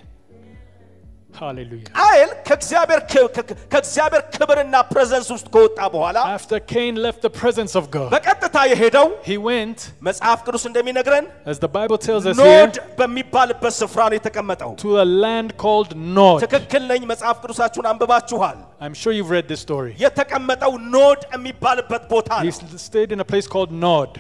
Hallelujah. 1.42 1.90
ቃየል 2.00 2.32
ከእግዚአብሔር 2.48 3.00
ክ- 3.12 3.30
ከ- 3.36 3.44
ከእግዚአብሔር 3.74 4.22
ክብርና 4.34 4.76
ፕሬዘንስ 4.90 5.28
ውስጥ 5.36 5.48
ከወጣ 5.54 5.80
በኋላ 5.94 6.18
After 6.38 6.58
Cain 6.72 6.94
left 7.06 7.20
the 7.28 7.32
presence 7.42 7.74
of 7.80 7.86
God, 7.96 8.10
በቀጥታ 8.16 8.58
የሄደው 8.72 9.08
he 9.30 9.38
went, 9.48 9.78
መጽሐፍ 10.08 10.40
ቅዱስ 10.48 10.64
እንደሚነግረን 10.70 11.26
as 11.54 11.60
the 11.66 11.70
Bible 11.78 12.00
tells 12.08 12.26
us 12.32 12.36
here, 12.38 12.48
ኖድ 12.48 12.76
በሚባልበት 13.00 13.74
ስፍራ 13.82 14.02
ነው 14.12 14.18
የተቀመጠው 14.20 14.74
to 14.84 14.92
a 14.98 15.08
land 15.26 15.52
called 15.64 15.94
Nod. 16.18 16.38
ትክክል 16.46 16.84
ነኝ 16.92 17.02
መጽሐፍ 17.14 17.38
ቅዱሳችሁን 17.46 17.88
አንብባችኋል 17.94 18.60
I'm 18.88 18.98
sure 19.04 19.14
you've 19.20 19.34
read 19.38 19.48
this 19.54 19.62
story. 19.68 19.94
የተቀመጠው 20.06 20.74
ኖድ 20.98 21.22
የሚባልበት 21.38 22.04
ቦታ 22.14 22.32
He 22.44 22.52
ነው 22.52 22.58
s- 22.58 22.84
stayed 22.90 23.14
in 23.18 23.22
a 23.26 23.30
place 23.34 23.48
called 23.56 23.72
Nod. 23.88 24.12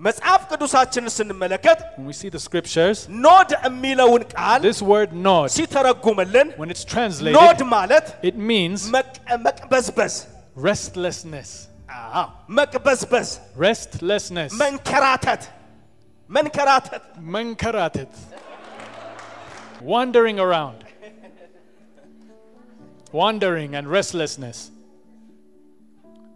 መጽሐፍ 0.00 0.40
ቅዱሳችንን 0.50 1.12
ስንመለከት 1.18 1.78
When 1.98 2.06
we 2.06 2.16
see 2.20 2.30
the 2.36 2.42
scriptures, 2.46 2.98
ኖድ 3.26 3.50
የሚለውን 3.66 4.22
ቃል 4.34 4.60
this 4.62 4.80
word 4.92 5.10
Nod, 5.28 5.46
ሲተረጉምልን 5.56 6.48
when 6.60 6.70
it's 6.74 6.84
ኖድ 6.84 6.92
translated, 6.94 7.62
ማለት 7.76 8.06
it 8.30 8.36
means 8.52 8.80
መቅ- 8.96 9.20
መቅበዝበዝ 9.46 10.14
restlessness. 10.68 11.50
አዎ፣ 11.96 12.26
መቅበዝበዝ 12.58 13.28
Restlessness. 13.66 14.52
መንከራተት 14.64 15.42
መንከራተት 16.30 17.04
Mankaratet. 17.34 18.12
Wandering 19.92 20.38
around. 20.44 20.78
Wandering 23.12 23.74
and 23.78 23.86
restlessness. 23.88 24.58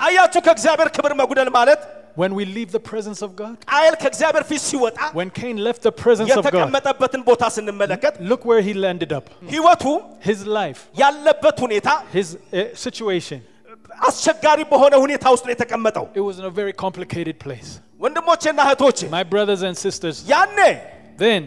አያችሁ 0.01 0.41
ከእግዚአብሔር 0.47 0.89
ክብር 0.97 1.13
መጉደል 1.21 1.49
ማለት 1.57 1.81
When 2.21 2.33
we 2.39 2.45
leave 2.57 2.71
the 2.77 2.83
presence 2.91 3.21
of 3.27 3.31
God, 3.41 3.55
ቃየል 3.73 3.95
ከእግዚአብሔር 4.03 4.45
ፊት 4.51 4.63
ሲወጣ 4.71 4.99
when 5.19 5.29
Cain 5.41 5.57
left 5.67 5.83
the 5.89 5.93
presence 6.05 6.31
of 6.31 6.43
God, 6.45 6.49
የተቀመጠበትን 6.49 7.23
ቦታ 7.29 7.43
ስንመለከት 7.57 8.15
look 8.31 8.43
where 8.51 8.63
he 8.69 8.75
landed 8.87 9.13
up. 9.19 9.27
ህይወቱ 9.53 9.85
His 10.31 10.41
life, 10.59 10.81
ያለበት 11.03 11.57
ሁኔታ 11.67 11.89
his 12.17 12.29
uh, 12.35 12.67
situation. 12.87 13.41
አስቸጋሪ 14.09 14.61
በሆነ 14.73 14.95
ሁኔታ 15.05 15.25
ውስጥ 15.35 15.45
ነው 15.49 15.53
የተቀመጠው 15.55 16.05
It 16.21 16.25
was 16.29 16.37
in 16.43 16.47
a 16.51 16.55
very 16.61 16.75
complicated 16.85 17.37
place. 17.45 17.71
ወንድሞቼና 18.05 18.61
እህቶቼ 18.67 18.99
My 19.19 19.25
brothers 19.35 19.63
and 19.69 19.77
sisters, 19.87 20.17
ያኔ 20.35 20.59
then 21.25 21.43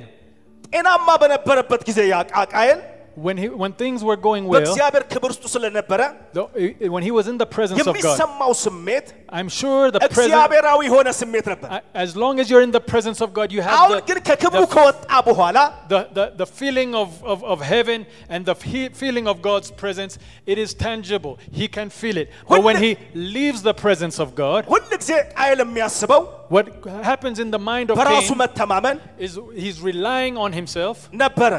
ጤናማ 0.73 1.07
በነበረበት 1.21 1.81
ጊዜ 1.89 1.99
ያ 2.13 2.17
ቃ- 2.33 2.47
ቃየል 2.53 2.79
when 3.17 3.37
he, 3.37 3.47
when 3.47 3.71
things 3.81 3.99
were 4.07 4.15
going 4.27 4.43
well, 4.51 4.61
በእግዚአብሔር 4.61 5.03
ክብር 5.13 5.29
ውስጥ 5.33 5.43
ስለነበረ 5.55 6.01
the- 6.37 6.45
uh, 6.45 6.91
when 6.93 7.03
he 7.07 7.11
was 7.17 7.25
in 7.31 7.37
the 7.41 7.45
presence 7.55 7.79
of 7.81 7.87
God, 7.87 7.97
የሚሰማው 8.05 8.51
ስሜት 8.63 9.07
I'm 9.39 9.49
sure 9.57 9.83
the 9.95 9.99
presence. 9.99 10.17
እግዚአብሔራዊ 10.29 10.79
የሆነ 10.89 11.09
ስሜት 11.19 11.45
ነበር 11.53 11.69
As 12.03 12.11
long 12.23 12.35
as 12.41 12.45
you're 12.51 12.65
in 12.69 12.73
the 12.77 12.81
presence 12.91 13.19
of 13.25 13.29
God, 13.39 13.47
you 13.55 13.61
have 13.67 13.75
አሁን 13.81 13.93
the, 13.97 14.01
ግን 14.09 14.19
ከክብሩ 14.29 14.63
the 14.65 14.71
ከወጣ 14.75 15.11
በኋላ 15.27 15.57
the, 15.93 15.99
the, 16.17 16.25
the 16.41 16.47
feeling 16.59 16.91
of, 17.01 17.11
of, 17.33 17.39
of 17.53 17.59
heaven 17.73 17.99
and 18.33 18.41
the 18.51 18.55
he- 18.71 18.89
feeling 19.01 19.27
of 19.33 19.37
God's 19.49 19.69
presence, 19.83 20.15
it 20.53 20.57
is 20.65 20.71
tangible. 20.87 21.35
He 21.59 21.67
can 21.77 21.91
feel 21.99 22.17
it. 22.23 22.27
But 22.53 22.63
when 22.69 22.77
he 22.85 22.91
leaves 23.37 23.61
the 23.69 23.75
presence 23.85 24.17
of 24.25 24.31
God, 24.43 24.61
ሁል 24.73 24.83
ጊዜ 24.95 25.11
ቃየል 25.37 25.61
የሚያስበው 25.67 26.23
what 26.55 26.65
happens 27.11 27.37
in 27.45 27.51
the 27.57 27.61
mind 27.71 27.87
of 27.93 27.97
በራሱ 28.01 28.31
Cain 28.33 28.41
መተማመን 28.43 28.97
is 29.27 29.33
he's 29.65 29.79
relying 29.91 30.35
on 30.47 30.51
himself. 30.61 30.97
ነበረ 31.25 31.53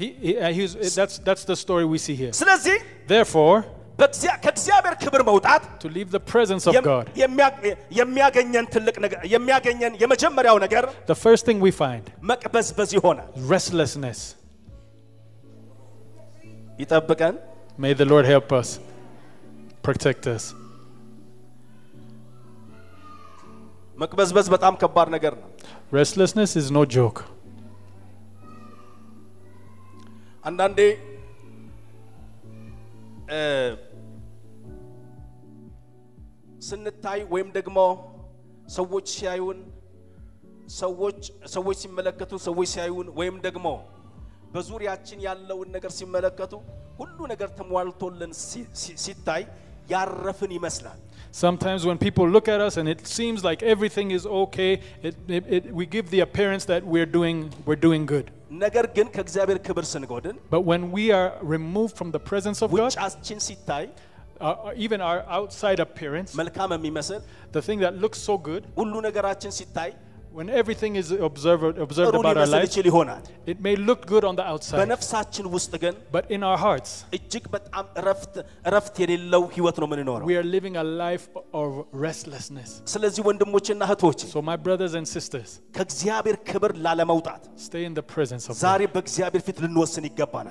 He, 0.00 0.06
he, 0.26 0.30
uh, 0.38 0.50
he's, 0.58 0.72
that's, 0.98 1.16
that's 1.26 1.44
the 1.44 1.56
story 1.64 1.84
we 1.94 1.98
see 2.06 2.14
here. 2.22 2.32
ስለዚህ 2.40 2.76
Therefore, 3.08 3.56
በእግዚአ- 4.00 4.36
ከእግዚአብሔር 4.44 4.94
ክብር 5.02 5.22
መውጣት 5.30 5.62
to 5.82 5.88
leave 5.96 6.10
the 6.16 6.22
presence 6.32 6.64
of 6.68 6.74
የም- 6.76 6.86
God. 6.92 7.06
የሚያ- 7.22 7.76
የሚያገኘን 8.00 8.66
ትልቅ 8.74 8.96
ነገር 9.04 9.20
የሚያገኘን 9.34 9.94
የመጀመሪያው 10.02 10.56
ነገር 10.66 10.84
The 11.12 11.18
first 11.26 11.42
thing 11.48 11.58
we 11.66 11.72
find 11.82 12.04
መቅበዝበዝ 12.30 12.90
ይሆናል። 12.98 13.28
restlessness. 13.54 14.20
ይጠብቀን። 16.82 17.34
May 17.84 17.92
the 18.00 18.06
Lord 18.12 18.26
help 18.34 18.48
us, 18.60 18.68
protect 19.88 20.24
us. 20.36 20.44
መቅበዝበዝ 24.02 24.46
በጣም 24.54 24.74
ከባድ 24.82 25.08
ነገር 25.16 25.32
ነው። 25.42 25.48
Restlessness 25.98 26.50
is 26.60 26.66
no 26.76 26.82
joke. 26.96 27.18
አንዳንዴ 30.44 30.80
እ፣ 33.36 33.40
ስንታይ 36.68 37.20
ወይም 37.34 37.48
ደግሞ 37.58 37.78
ሰዎች 38.76 39.06
ሲያዩን 39.18 39.58
ሰዎች 40.80 41.20
ሰዎች 41.54 41.76
ሲመለከቱ 41.84 42.32
ሰዎች 42.48 42.68
ሲያዩን 42.74 43.08
ወይም 43.20 43.36
ደግሞ 43.46 43.66
በዙሪያችን 44.54 45.18
ያለውን 45.28 45.68
ነገር 45.76 45.90
ሲመለከቱ 45.98 46.52
ሁሉ 47.00 47.18
ነገር 47.32 47.48
ተሟልቶልን 47.58 48.32
ሲ- 48.46 48.68
ሲ- 48.82 48.98
ሲታይ 49.04 49.42
ያረፍን 49.94 50.52
ይመስላል። 50.58 50.98
Sometimes 51.44 51.80
when 51.88 51.98
people 52.06 52.26
look 52.36 52.46
at 52.54 52.60
us 52.66 52.74
and 52.80 52.86
it 52.92 53.00
seems 53.16 53.40
like 53.48 53.60
everything 53.72 54.08
is 54.16 54.24
okay, 54.42 54.70
it, 55.08 55.14
it, 55.36 55.44
it, 55.56 55.64
we 55.80 55.84
give 55.94 56.06
the 56.14 56.20
appearance 56.26 56.64
that 56.72 56.82
we're 56.92 57.10
doing, 57.18 57.38
we're 57.66 57.82
doing 57.88 58.04
good. 58.14 58.26
ነገር 58.64 58.84
ግን 58.96 59.06
ከእግዚአብሔር 59.14 59.58
ክብር 59.66 59.84
ስንጎድን 59.92 60.36
But 60.54 60.62
when 60.70 60.82
we 60.96 61.04
are 61.18 61.28
removed 61.54 61.94
from 62.00 62.10
the 62.16 62.22
presence 62.30 62.60
of 62.66 62.70
God, 62.72 62.90
ውጫችን 62.90 63.40
ሲታይ 63.48 63.84
our, 64.40 64.56
our- 64.66 64.74
even 64.86 65.00
our 65.08 65.18
outside 65.38 65.80
appearance, 65.86 66.30
መልካም 66.40 66.70
የሚመስል 66.76 67.20
the 67.56 67.62
thing 67.66 67.78
that 67.84 67.94
looks 68.04 68.20
so 68.28 68.36
good, 68.48 68.62
ሁሉ 68.78 68.94
ነገራችን 69.08 69.52
ሲታይ 69.58 69.90
when 70.35 70.49
everything 70.49 70.97
is 70.97 71.11
observed, 71.11 71.77
observed 71.79 72.13
about 72.15 72.35
our 72.37 72.45
life, 72.45 72.77
it 73.45 73.59
may 73.61 73.75
look 73.77 74.05
good 74.05 74.25
on 74.25 74.35
the 74.35 74.43
outside. 74.43 74.85
But 76.11 76.29
in 76.29 76.43
our 76.43 76.57
hearts, 76.57 77.05
we 80.25 80.37
are 80.37 80.43
living 80.43 80.75
a 80.77 80.83
life 80.83 81.29
of 81.53 81.85
restlessness. 81.93 82.81
So, 82.85 84.41
my 84.41 84.57
brothers 84.57 84.93
and 84.95 85.07
sisters, 85.07 85.61
stay 87.55 87.85
in 87.85 87.93
the 87.93 88.01
presence 88.01 88.49
of 88.49 88.59
God. 88.59 88.59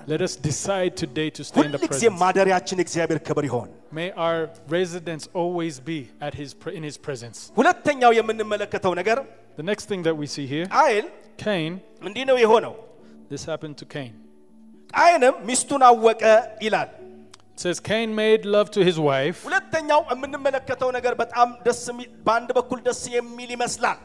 Let 0.07 0.23
us 0.23 0.37
decide 0.41 0.91
today 0.97 1.31
to 1.31 1.45
stay 1.45 1.61
in 1.67 1.73
the 1.73 1.79
presence. 1.79 2.21
May 3.93 4.11
our 4.17 4.50
residence 4.69 5.29
always 5.35 5.81
be 5.81 6.09
at 6.21 6.35
his, 6.35 6.57
in 6.73 6.83
His 6.83 6.99
presence. 6.99 7.53
ሁለተኛው 9.53 9.58
የምንመለከተው 9.58 9.58
ነገር 9.58 9.58
The 9.58 9.63
next 9.63 9.86
thing 9.86 10.03
that 10.03 10.15
we 10.15 10.27
see 10.27 10.48
here, 10.48 10.65
ቃየል 10.65 11.05
Cain, 11.38 11.72
እንዲህ 12.08 12.25
ነው 12.29 12.38
የሆነው። 12.38 12.74
this 13.29 13.43
happened 13.46 13.75
to 13.77 13.86
Cain. 13.86 14.13
ቃየንም 14.93 15.36
ሚስቱን 15.50 15.84
አወቀ 15.89 16.24
ይላል። 16.65 16.89
It 17.53 17.60
says 17.63 17.79
Cain 17.79 18.15
made 18.15 18.46
love 18.46 18.72
to 18.72 18.81
his 18.89 18.98
wife. 19.00 19.39
ሁለተኛው 19.48 20.02
የምንመለከተው 20.12 20.89
ነገር 20.97 21.13
በጣም 21.21 21.47
ደስ 21.65 21.82
የሚል 21.89 22.10
በአንድ 22.28 22.49
በኩል 22.58 22.80
ደስ 22.88 23.02
የሚል 23.17 23.49
ይመስላል 23.56 23.99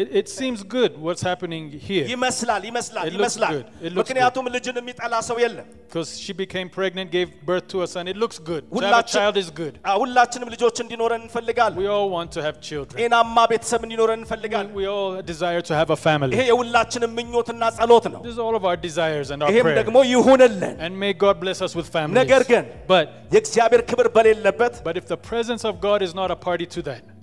It, 0.00 0.08
it 0.18 0.26
seems 0.30 0.58
good 0.74 0.92
what's 1.04 1.22
happening 1.28 1.64
here 1.86 2.04
ይመስላል 2.10 2.62
ይመስላል 2.68 3.04
It 3.04 3.12
looks 3.12 3.16
ይመስላል። 3.18 3.54
good. 3.54 3.66
It 3.86 3.90
looks 3.92 4.00
ምክንያቱም 4.00 4.44
ልጅን 4.56 4.76
የሚጠላ 4.80 5.14
ሰው 5.28 5.36
የለም። 5.44 5.66
because 5.86 6.10
she 6.24 6.32
became 6.40 6.68
pregnant, 6.76 7.08
gave 7.16 7.28
birth 7.48 7.66
to 7.72 7.78
a 7.82 7.88
son. 7.94 8.04
It 8.12 8.16
looks 8.22 8.38
good. 8.50 8.62
To 8.62 8.68
have 8.68 8.76
a 8.76 8.78
ሁላችን- 8.78 9.16
child 9.18 9.36
is 9.42 9.48
good. 9.60 9.74
አ- 9.90 9.96
ሁላችንም 10.02 10.48
ልጆች 10.54 10.76
እንዲኖረን 10.84 11.22
እንፈልጋለን። 11.26 11.78
We 11.82 11.88
all 11.94 12.08
want 12.16 12.30
to 12.36 12.42
have 12.46 12.56
children. 12.68 12.96
ጤናማ 13.02 13.36
ቤተሰብ 13.52 13.80
እንዲኖረን 13.88 14.20
እንፈልጋለን። 14.22 14.72
We 14.80 14.86
all 14.94 15.10
desire 15.32 15.62
to 15.70 15.74
have 15.80 15.90
a 15.90 15.98
ይሄ 15.98 16.04
family. 16.06 16.34
የሁላችንም 16.52 17.12
ምኞትና 17.20 17.62
ጸሎት 17.80 18.06
ነው። 18.14 18.22
This 18.28 18.34
is 18.38 18.42
all 18.46 18.56
of 18.60 18.66
our 18.70 18.78
desires 18.88 19.30
and 19.34 19.42
our 19.46 19.50
ይሄም 19.54 19.66
prayers. 19.68 19.80
ደግሞ 19.82 19.96
ይሁንልን። 20.14 20.76
And 20.86 20.94
may 21.04 21.12
God 21.26 21.38
bless 21.44 21.60
us 21.68 21.74
with 21.80 21.88
families. 21.98 22.20
ነገር 22.22 22.44
ግን 22.52 22.64
But 22.94 23.06
የእግዚአብሔር 23.36 23.82
ክብር 23.92 24.08
በሌለበት 24.18 24.76
but 24.88 24.96
if 25.02 25.06
the 25.14 25.20
presence 25.30 25.64
of 25.64 25.76
God 25.88 26.00
is 26.08 26.14
not 26.14 26.30
a 26.30 26.40
party 26.48 26.68
to 26.76 26.82
that, 26.90 27.02
እ፣ 27.02 27.08
እ፣ 27.10 27.13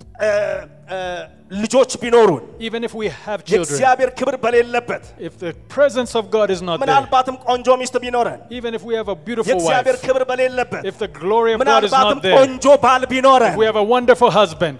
ልጆች 1.62 1.90
ቢኖሩን 2.02 2.42
even 2.68 2.80
if 2.86 2.92
we 3.00 3.06
have 3.24 3.38
children, 3.40 3.52
የእግዚአብሔር 3.54 4.10
ክብር 4.18 4.34
በሌለበት 4.44 5.04
if 5.28 5.34
the 5.44 5.52
presence 5.74 6.12
of 6.20 6.24
God 6.36 6.48
is 6.54 6.60
not 6.60 6.74
there, 6.74 6.82
ምናልባትም 6.84 7.36
ቆንጆ 7.46 7.76
ሚስት 7.82 7.96
ቢኖረን 8.04 8.40
even 8.58 8.72
if 8.78 8.82
we 8.88 8.94
have 9.00 9.08
a 9.08 9.18
beautiful 9.28 9.50
የእግዚአብሔር 9.52 9.96
wife, 9.96 10.04
ክብር 10.08 10.24
በሌለበት 10.30 10.82
if 10.90 10.98
the 11.04 11.10
glory 11.20 11.52
of 11.54 11.58
God 11.60 11.62
is 11.62 11.64
ምናልባትም 11.64 12.18
not 12.18 12.26
there, 12.26 12.36
ቆንጆ 12.40 12.66
ባል 12.86 13.04
ቢኖረን 13.14 13.54
if 13.54 13.60
we 13.62 13.68
have 13.70 13.80
a 13.84 13.88
wonderful 13.94 14.32
husband, 14.40 14.78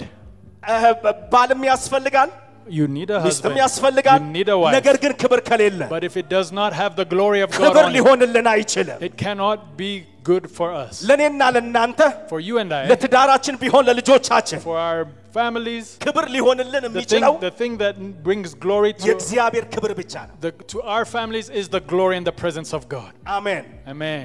እ፣ 0.68 0.92
ባልም 1.34 1.62
ያስፈልጋል፣ 1.72 2.30
you 2.78 2.86
need 2.96 3.10
a 3.10 3.20
ሚስትም 3.26 3.50
husband, 3.50 3.58
ያስፈልጋል። 3.64 4.20
you 4.22 4.32
need 4.36 4.48
a 4.54 4.58
wife. 4.62 4.74
ነገር 4.78 4.96
ግን 5.04 5.12
ክብር 5.22 5.40
ከሌለ 5.48 5.80
But 5.94 6.04
if 6.04 6.16
it 6.22 6.28
does 6.36 6.50
not 6.60 6.72
have 6.82 6.92
the 7.00 7.06
glory 7.14 7.40
of 7.46 7.50
God 7.52 7.60
ክብር 7.62 7.84
on 7.84 7.90
it, 7.90 7.96
ሊሆንልን 7.96 8.48
አይችልም። 8.54 8.98
it 9.08 9.14
cannot 9.24 9.60
be 9.80 9.90
good 10.24 10.44
for 10.56 10.68
us. 10.82 10.94
ለእኔና 11.08 11.42
ለእናንተ 11.56 12.00
For 12.32 12.40
you 12.48 12.56
and 12.62 12.72
I, 12.72 12.84
ለትዳራችን 12.90 13.56
ቢሆን 13.62 13.84
ለልጆቻችን 13.88 14.60
for 14.66 14.76
our 14.88 15.02
families, 15.38 15.86
ክብር 16.04 16.26
ሊሆንልን 16.34 16.72
the 16.72 16.88
thing, 16.88 16.96
የሚችለው 16.96 17.34
the 17.48 17.52
thing 17.60 17.74
that 17.84 17.96
brings 18.26 18.50
glory 18.64 18.92
to, 19.00 19.06
የእግዚአብሔር 19.10 19.64
ክብር 19.74 19.92
ብቻ 20.00 20.14
ነው። 20.28 20.34
the, 20.46 20.52
to 20.72 20.78
our 20.94 21.04
families 21.16 21.48
is 21.60 21.66
the 21.76 21.82
glory 21.92 22.16
and 22.20 22.26
the 22.30 22.36
presence 22.42 22.72
of 22.78 22.82
God. 22.96 23.12
አሜን። 23.36 23.64
Amen. 23.94 24.24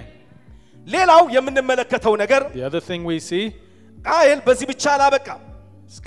ሌላው 0.88 1.22
የምንመለከተው 1.36 2.16
ነገር 2.24 2.42
The 2.60 2.66
other 2.70 2.84
thing 2.90 3.02
we 3.12 3.20
see, 3.30 3.46
ቃየል 4.10 4.40
በዚህ 4.48 4.66
ብቻ 4.74 4.84
አላበቃም። 4.96 5.42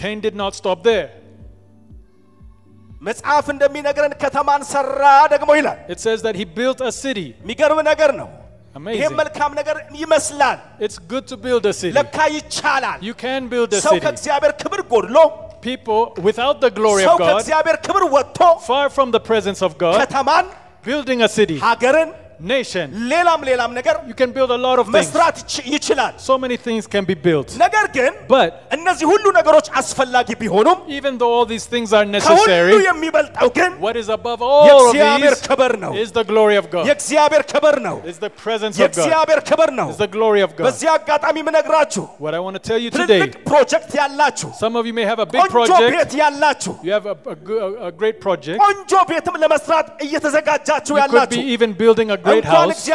Cain 0.03 0.19
did 0.27 0.37
not 0.43 0.53
stop 0.61 0.81
there. 0.91 1.09
መጽሐፍ 3.09 3.47
እንደሚነግረን 3.55 4.13
ከተማን 4.23 4.63
ሰራ 4.73 5.03
ደግሞ 5.35 5.51
ይላል። 5.59 5.79
It 5.95 6.01
says 6.07 6.21
that 6.27 6.35
he 6.41 6.45
built 6.61 6.79
a 6.91 6.93
city. 7.05 7.29
የሚገርም 7.43 7.81
ነገር 7.91 8.11
ነው። 8.21 8.29
ይሄም 8.77 8.87
Amazing. 8.87 9.17
መልካም 9.21 9.51
ነገር 9.59 9.77
ይመስላል። 10.03 10.59
It's 10.87 10.99
good 11.13 11.25
to 11.33 11.37
build 11.45 11.65
a 11.67 11.75
city. 11.81 11.95
ለካ 11.99 12.19
ይቻላል። 12.37 12.99
You 13.09 13.15
can 13.25 13.43
build 13.55 13.71
a 13.73 13.81
ሰው 13.87 13.95
city. 13.95 14.05
ከእግዚአብሔር 14.07 14.53
ክብር 14.63 14.81
ጎድሎ 14.93 15.17
People, 15.63 16.03
without 16.29 16.57
the 16.65 16.71
glory 16.71 17.05
ሰው 17.09 17.15
of 17.17 17.21
God, 17.21 17.29
ከእግዚአብሔር 17.29 17.77
ክብር 17.87 18.05
ወጥቶ 18.17 18.39
far 18.71 18.87
from 18.97 19.09
the 19.17 19.23
presence 19.31 19.61
of 19.69 19.73
God, 19.85 19.97
ከተማን፣ 20.03 20.45
building 20.85 21.21
a 21.23 21.31
city, 21.39 21.57
ሀገርን፣ 21.69 22.11
nation, 22.53 22.87
ሌላም 23.13 23.41
ሌላም 23.49 23.71
ነገር 23.77 23.95
you 24.09 24.15
can 24.15 24.31
build 24.37 24.51
a 24.51 24.59
lot 24.65 24.79
of 24.81 24.87
things. 24.87 24.97
መስራት 24.99 25.37
ይች- 25.43 25.63
ይችላል። 25.75 26.15
So 26.27 26.35
many 26.43 26.57
things 26.59 26.83
can 26.95 27.05
be 27.11 27.15
built. 27.27 27.49
ነገር 27.63 27.87
ግን 27.95 28.13
But 28.35 28.51
እነዚህ 28.77 29.07
ሁሉ 29.13 29.25
ነገሮች 29.39 29.67
አስፈላጊ 29.81 30.29
ቢሆኑም 30.43 30.79
even 30.99 31.15
though 31.21 31.31
all 31.37 31.47
these 31.53 31.67
things 31.75 31.89
are 31.99 32.05
ከሁሉ 32.05 32.17
necessary, 32.17 32.75
የሚበልጠው 32.89 33.49
ግን 33.59 33.73
what 33.87 33.97
is 34.03 34.09
above 34.19 34.43
all 34.51 34.61
of 34.65 34.69
የእግዚአብሔር 34.69 35.35
these 35.37 35.47
ክብር 35.49 35.73
ነው። 35.85 35.93
is 36.05 36.11
the 36.19 36.25
glory 36.33 36.57
of 36.63 36.67
God. 36.75 36.85
የእግዚአብሔር 36.91 37.45
ክብር 37.55 37.77
ነው። 37.89 37.97
Is 38.13 38.19
the 38.27 38.33
presence 38.45 38.77
of 38.77 38.81
God. 38.81 38.85
የእግዚአብሔር 38.85 39.41
ክብር 39.51 39.73
ነው። 39.81 39.89
Is 39.95 40.01
the 40.05 40.11
glory 40.19 40.43
of 40.49 40.53
God. 40.59 40.67
በዚህ 40.69 40.91
አጋጣሚ 40.97 41.37
ምነግራችሁ 41.49 42.05
What 42.27 42.35
I 42.35 42.43
want 42.47 42.57
to 42.61 42.65
tell 42.71 42.81
you 42.85 42.91
today, 42.91 43.21
ትልልቅ 43.23 43.33
ፕሮጀክት 43.51 43.95
ያላችሁ 44.03 44.51
some 44.65 44.77
of 44.77 44.85
you 44.85 44.95
may 45.01 45.07
have 45.13 45.19
a 45.19 45.29
big 45.35 45.41
ቆንጆ 45.41 45.55
project, 45.57 45.91
ቤት 45.97 46.13
ያላችሁ 46.23 46.75
you 46.85 46.93
have 46.99 47.07
a, 47.07 47.17
a, 47.35 47.37
go- 47.49 47.61
a- 47.67 47.89
a 47.89 47.93
great 48.03 48.21
project, 48.29 48.61
ቆንጆ 48.67 48.93
ቤትም 49.15 49.35
ለመስራት 49.45 49.89
እየተዘጋጃችሁ 50.07 50.95
you 50.95 51.03
could 51.03 51.11
be 51.11 51.17
ያላችሁ 51.17 51.43
even 51.57 51.73
building 51.83 52.09
a 52.11 52.19
great 52.27 52.30
great 52.32 52.46
house. 52.68 52.86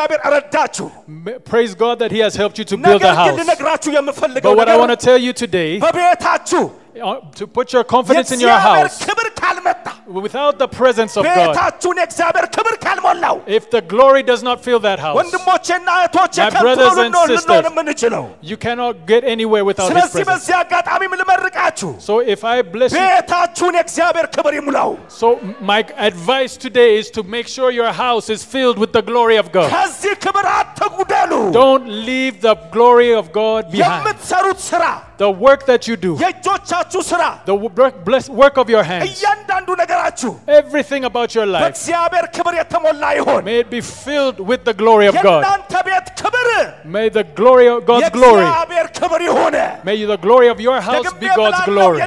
Praise 1.44 1.74
God 1.74 1.98
that 1.98 2.10
He 2.12 2.18
has 2.20 2.36
helped 2.36 2.58
you 2.58 2.64
to 2.64 2.76
build 2.90 3.02
a 3.02 3.14
house. 3.14 3.36
But 4.42 4.56
what 4.56 4.68
I 4.68 4.76
want 4.76 4.90
to 5.00 5.06
tell 5.06 5.18
you 5.18 5.32
today, 5.32 5.78
uh, 7.00 7.20
to 7.34 7.46
put 7.46 7.72
your 7.72 7.84
confidence 7.84 8.30
in 8.32 8.40
your 8.40 8.50
house 8.82 9.04
without 10.06 10.58
the 10.58 10.68
presence 10.68 11.16
of 11.16 11.24
God, 11.46 11.56
if 13.46 13.70
the 13.70 13.80
glory 13.80 14.22
does 14.22 14.42
not 14.42 14.62
fill 14.62 14.78
that 14.80 14.98
house, 14.98 15.14
my 16.36 16.50
brothers 16.62 16.88
and 17.06 17.14
sisters, 17.26 17.46
you 18.42 18.56
cannot 18.56 19.06
get 19.06 19.24
anywhere 19.24 19.64
without 19.64 19.88
His 19.92 20.12
presence. 20.24 20.46
So 21.98 22.20
if 22.20 22.44
I 22.44 22.62
bless 22.62 22.92
you, 22.92 22.98
so 25.08 25.38
my 25.60 25.84
advice 25.96 26.56
today 26.56 26.98
is 26.98 27.10
to 27.10 27.22
make 27.22 27.48
sure 27.48 27.70
your 27.72 27.92
house 27.92 28.30
is 28.30 28.44
filled 28.44 28.78
with 28.78 28.92
the 28.92 29.02
glory 29.02 29.36
of 29.38 29.50
God. 29.52 29.70
Don't 31.52 31.86
leave 31.88 32.40
the 32.40 32.54
glory 32.72 33.12
of 33.14 33.32
God 33.32 33.70
behind. 33.70 34.04
The 35.18 35.30
work 35.30 35.64
that 35.66 35.88
you 35.88 35.96
do. 35.96 36.16
The 37.46 37.54
work 38.28 38.56
of 38.58 38.70
your 38.70 38.82
hands. 38.84 39.24
Everything 40.46 41.04
about 41.04 41.34
your 41.34 41.46
life. 41.46 41.88
May 43.44 43.58
it 43.60 43.70
be 43.70 43.80
filled 43.80 44.40
with 44.40 44.64
the 44.64 44.74
glory 44.74 45.06
of 45.08 45.14
God. 45.22 45.46
May 46.84 47.08
the 47.10 47.24
glory 47.24 47.68
of 47.68 47.84
God's 47.86 48.10
glory. 48.10 48.44
May 49.84 50.06
the 50.06 50.16
glory 50.16 50.48
of 50.48 50.60
your 50.60 50.80
house 50.80 51.12
be 51.14 51.26
God's 51.36 51.64
glory. 51.64 52.02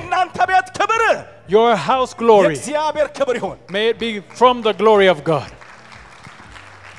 Your 1.48 1.76
house 1.76 2.14
glory. 2.16 2.60
May 3.70 3.90
it 3.90 3.98
be 4.00 4.22
from 4.22 4.62
the 4.62 4.74
glory 4.74 5.08
of 5.08 5.24
God. 5.24 5.52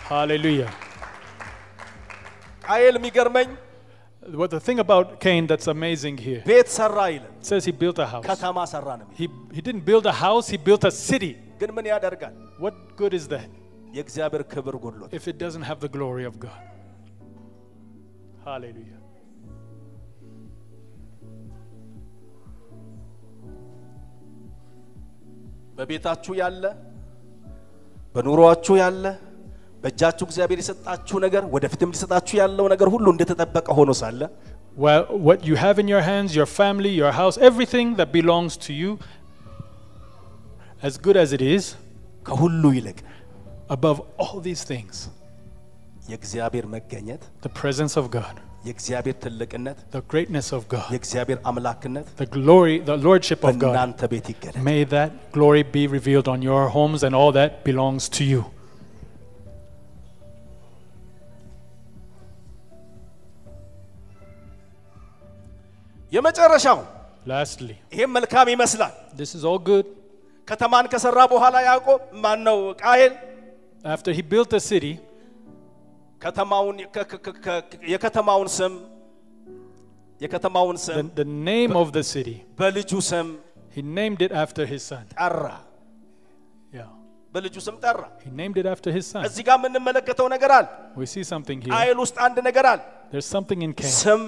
Hallelujah. 0.08 0.68
ቃየል 4.19 4.33
የሚገርመኝ 4.33 4.39
What 4.41 4.49
the 4.49 4.59
thing 4.67 4.79
about 4.85 5.07
Cain 5.25 5.43
that's 5.51 5.67
amazing 5.75 6.15
here 6.27 6.41
ቤት 6.51 6.69
ሰራ 6.79 6.97
ይልን 7.15 7.33
it 7.39 7.45
says 7.51 7.63
he 7.69 7.73
built 7.83 7.99
a 8.05 8.07
house. 8.13 8.25
ከተማ 8.31 8.57
ሰራ 8.73 8.87
ነው 8.99 9.05
የሚለው። 9.07 9.17
He, 9.19 9.25
he 9.57 9.61
didn't 9.67 9.85
build 9.91 10.05
a 10.13 10.17
house, 10.25 10.47
he 10.53 10.57
built 10.69 10.83
a 10.91 10.93
city. 11.09 11.33
ግን 11.61 11.69
ምን 11.77 11.85
ያደርጋል? 11.93 12.33
What 12.63 12.75
good 13.01 13.13
is 13.19 13.25
that 13.35 13.49
የእግዚአብሔር 13.97 14.43
ክብር 14.53 14.75
ጎድሎት 14.85 15.11
if 15.19 15.25
it 15.31 15.37
doesn't 15.43 15.65
have 15.71 15.79
the 15.85 15.91
glory 15.97 16.25
of 16.31 16.35
God? 16.47 16.61
Hallelujah. 18.47 19.01
በቤታችሁ 25.77 26.33
ያለ 26.41 26.63
በኑሮአችሁ 28.15 28.75
ያለ 28.83 29.05
በእጃችሁ 29.83 30.25
እግዚአብሔር 30.29 30.59
የሰጣችሁ 30.61 31.17
ነገር 31.25 31.43
ወደፊትም 31.55 31.89
ሊሰጣችሁ 31.95 32.35
ያለው 32.41 32.65
ነገር 32.73 32.87
ሁሉ 32.95 33.07
እንደተጠበቀ 33.15 33.67
ሆኖ 33.79 33.91
ሳለ 34.01 34.21
Well, 34.77 35.03
what 35.27 35.39
you 35.49 35.55
have 35.57 35.77
in 35.81 35.87
your 35.87 36.01
hands, 36.07 36.29
your 36.39 36.47
family, 36.59 36.89
your 37.01 37.11
house, 37.19 37.35
everything 37.49 37.87
that 37.99 38.09
belongs 38.15 38.53
to 38.65 38.71
you, 38.79 38.89
as 40.83 40.97
good 40.97 41.17
as 41.17 41.29
it 41.37 41.43
is, 41.55 41.63
ከሁሉ 42.27 42.63
ይልቅ 42.77 42.97
above 43.75 43.97
all 44.23 44.37
these 44.47 44.63
things, 44.71 44.95
የእግዚአብሔር 46.11 46.65
መገኘት፣ 46.75 47.21
the 47.45 47.53
presence 47.61 47.95
of 48.01 48.05
God, 48.17 48.35
የእግዚአብሔር 48.67 49.15
ትልቅነት፣ 49.23 49.77
the 49.95 50.03
greatness 50.13 50.49
of 50.57 50.61
God, 50.75 50.89
የእግዚአብሔር 50.95 51.39
አምላክነት 51.51 52.07
the 52.23 52.27
glory, 52.37 52.75
the 52.91 52.97
lordship 53.07 53.41
of 53.49 53.53
God. 53.55 53.63
በእናንተ 53.63 54.01
ቤት 54.13 54.27
ይገለጥ። 54.33 54.61
May 54.71 54.81
that 54.95 55.11
glory 55.37 55.63
be 55.77 55.85
revealed 55.97 56.27
on 56.35 56.41
your 56.49 56.63
homes 56.77 57.01
and 57.07 57.13
all 57.21 57.31
that 57.39 57.51
belongs 57.69 58.05
to 58.17 58.23
you. 58.33 58.41
የመጨረሻው 66.11 66.79
Lastly, 67.31 67.75
ይህም 67.95 68.11
መልካም 68.17 68.47
ይመስላል። 68.53 68.93
this 69.21 69.31
is 69.37 69.43
all 69.49 69.59
good. 69.69 69.85
ከተማን 70.47 70.85
ከሰራ 70.93 71.19
በኋላ 71.33 71.55
ያዕቆብ 71.69 72.01
ማን 72.23 72.39
ነው 72.49 72.57
ቃየል 72.83 73.13
After 73.95 74.11
he 74.17 74.23
built 74.33 74.49
the 74.49 74.61
city, 74.71 74.93
ከተማውን 76.21 76.77
ከ- 76.95 77.05
ከ- 77.11 77.19
ከ- 77.25 77.39
ከ- 77.45 77.63
የከተማውን 77.93 78.49
ስም 78.57 78.73
የከተማውን 80.21 80.77
the, 80.77 80.85
ስም 80.87 81.07
the 81.21 81.27
name 81.49 81.73
of 81.81 81.87
the 81.97 82.03
city, 82.13 82.35
በልጁ 82.59 82.91
ስም 83.11 83.27
he 83.75 83.81
named 83.99 84.19
it 84.27 84.31
after 84.43 84.63
his 84.73 84.81
son. 84.91 85.03
ጠራ። 85.19 85.43
Yeah. 86.77 86.91
በልጁ 87.33 87.55
ስም 87.67 87.75
ጠራ። 87.85 88.01
He 88.25 88.31
named 88.41 88.57
it 88.61 88.67
after 88.73 88.91
his 88.97 89.05
son. 89.13 89.23
እዚህ 89.29 89.43
ጋር 89.49 89.57
የምንመለከተው 89.59 90.27
ነገር 90.35 90.51
አለ። 90.57 90.67
We 91.01 91.07
see 91.13 91.25
something 91.33 91.59
here. 91.65 91.73
ቃየል 91.75 91.97
ውስጥ 92.05 92.17
አንድ 92.27 92.37
ነገር 92.49 92.65
አለ። 92.73 92.81
There's 93.13 93.29
something 93.35 93.59
in 93.67 93.73
Cain. 93.81 93.93
ስም 94.01 94.21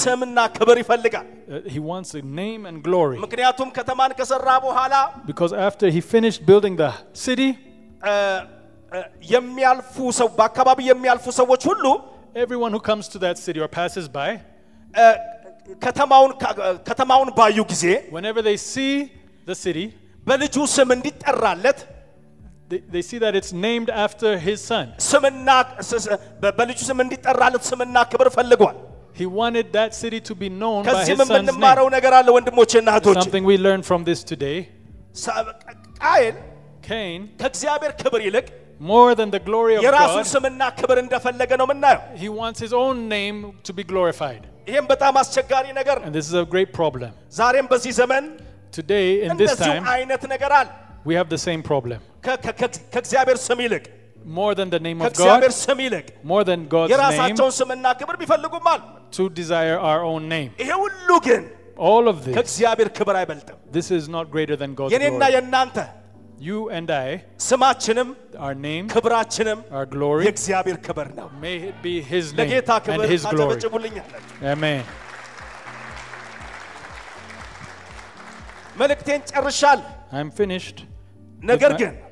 ስምና 0.00 0.38
ክብር 0.56 0.76
ይፈልጋል። 0.82 1.28
Uh, 1.54 1.60
he 1.74 1.80
wants 1.90 2.10
a 2.20 2.22
name 2.40 2.62
and 2.68 2.76
glory. 2.86 3.16
ምክንያቱም 3.24 3.68
ከተማን 3.78 4.12
ከሰራ 4.18 4.48
በኋላ 4.66 4.94
Because 5.30 5.52
after 5.68 5.86
he 5.96 6.00
finished 6.14 6.40
building 6.50 6.74
the 6.82 6.90
city, 7.26 7.50
እ፣ 8.10 8.14
እ፣ 8.96 9.00
የሚያልፉ 9.34 9.94
ሰው 10.20 10.28
በአካባቢ 10.38 10.78
የሚያልፉ 10.92 11.26
ሰዎች 11.40 11.62
ሁሉ 11.70 11.84
everyone 12.44 12.72
who 12.76 12.82
comes 12.90 13.06
to 13.14 13.18
that 13.24 13.36
city 13.46 13.60
or 13.64 13.68
passes 13.80 14.06
by, 14.18 14.30
እ፣ 15.02 15.06
ከተማውን 15.84 16.30
ከተማውን 16.88 17.28
ባዩ 17.38 17.58
ጊዜ 17.72 17.84
whenever 18.16 18.40
they 18.48 18.56
see 18.72 18.92
the 19.50 19.56
city, 19.64 19.86
በልጁ 20.28 20.56
ስም 20.76 20.88
እንዲጠራለት 20.96 21.78
they, 22.70 22.80
they 22.94 23.02
see 23.10 23.18
that 23.24 23.34
it's 23.38 23.52
named 23.66 23.88
after 24.06 24.30
his 24.46 24.58
son. 24.70 24.86
ስምና 25.10 25.48
ስ- 25.88 26.00
ስ- 26.04 26.10
በ- 26.42 26.54
በልጁ 26.60 26.78
ስም 26.90 26.98
እንዲጠራለት 27.04 27.64
ስምና 27.70 27.96
ክብር 28.12 28.30
ፈልጓል። 28.38 28.76
He 29.16 29.26
wanted 29.40 29.66
that 29.72 29.90
city 29.94 30.20
to 30.28 30.34
be 30.34 30.48
known 30.60 30.78
by 30.82 30.88
ከዚህም 30.88 31.18
his 31.18 31.28
son's 31.28 31.32
name. 31.32 31.48
የምንማረው 31.48 31.88
ነገር 31.96 32.12
አለ 32.18 32.28
ወንድሞቼና 32.36 32.88
እህቶቼ። 32.94 33.16
Something 33.20 33.44
we 33.44 33.56
learn 33.66 33.82
from 33.90 34.02
this 34.08 34.20
today. 34.32 34.56
ሳ- 35.24 35.36
ቃየል 36.02 36.36
Cain, 36.88 37.18
ከእግዚአብሔር 37.40 37.92
ክብር 38.02 38.20
ይልቅ 38.28 38.46
more 38.92 39.10
than 39.18 39.30
the 39.34 39.42
glory 39.48 39.74
of 39.78 39.82
የራሱን 39.86 40.24
God, 40.24 40.30
ስምና 40.34 40.62
ክብር 40.78 40.98
እንደፈለገ 41.04 41.50
ነው 41.60 41.66
የምናየው። 41.68 42.00
he 42.22 42.28
wants 42.40 42.60
his 42.64 42.72
own 42.82 42.96
name 43.16 43.36
to 43.68 43.72
be 43.72 43.84
glorified. 43.92 44.42
ይህም 44.70 44.86
በጣም 44.92 45.14
አስቸጋሪ 45.22 45.66
ነገር 45.80 45.96
ነው። 46.00 46.06
And 46.08 46.16
this 46.18 46.28
is 46.32 46.36
a 46.44 46.46
great 46.54 46.72
problem. 46.80 47.12
ዛሬም 47.40 47.68
በዚህ 47.72 47.92
ዘመን 48.00 48.24
Today, 48.72 49.06
in 49.26 49.36
this 49.42 49.52
እንደዚሁ 49.52 49.72
time, 49.72 49.84
አይነት 49.94 50.22
ነገር 50.34 50.52
አለ። 50.60 50.68
we 51.08 51.14
have 51.20 51.28
the 51.36 51.40
same 51.48 51.62
problem. 51.70 52.00
ከ- 52.26 52.38
ከ- 52.44 52.56
ከ- 52.60 52.82
ከእግዚአብሔር 52.94 53.38
ስም 53.46 53.58
ይልቅ 53.66 53.84
More 54.38 54.52
than 54.54 54.68
the 54.70 54.80
name 54.80 54.98
of 54.98 55.04
God, 55.04 55.12
ከእግዚአብሔር 55.14 55.52
ስም 55.62 55.78
ይልቅ 55.84 56.06
more 56.24 56.44
than 56.44 56.60
God's 56.68 56.88
name, 56.88 56.94
የራሳቸውን 56.94 57.52
ስምና 57.60 57.86
ክብር 58.00 58.16
ቢፈልጉም 58.20 58.66
አሉ። 58.72 58.82
to 59.16 59.24
desire 59.40 59.78
our 59.90 60.02
own 60.10 60.22
name. 60.28 60.50
ይሄ 60.62 60.70
ሁሉ 60.82 61.08
ግን 61.26 61.42
All 61.88 62.04
of 62.08 62.16
this, 62.24 62.34
ከእግዚአብሔር 62.36 62.88
ክብር 62.98 63.16
አይበልጥም። 63.20 63.58
this 63.72 63.88
is 63.90 64.04
not 64.08 64.26
greater 64.34 64.56
than 64.56 64.70
God's 64.80 64.92
የኔና 64.94 65.18
glory. 65.18 65.34
የእናንተ 65.36 65.76
You 66.40 66.60
and 66.70 66.88
I, 66.98 67.08
ስማችንም 67.40 68.08
our 68.44 68.54
name, 68.66 68.84
ክብራችንም 68.94 69.58
our 69.72 69.86
glory, 69.86 70.22
የእግዚአብሔር 70.26 70.78
ክብር 70.86 71.08
ነው። 71.18 71.28
may 71.42 71.56
it 71.68 71.76
be 71.84 71.94
His 72.12 72.26
name 72.30 72.38
ለጌታ 72.40 72.70
and 72.74 72.84
ክብር 72.86 73.04
His 73.14 73.22
glory. 73.24 73.56
ታጨበጭቡልኛለን። 73.56 74.22
Amen. 74.52 74.82
መልእክቴን 78.76 79.20
ጨርሻል። 79.30 79.80
I'm 80.12 80.30
finished. 80.40 80.78
ነገር 81.42 81.70
With 81.70 81.78
my- 81.78 81.82
ግን 81.82 81.94
But 81.94 82.05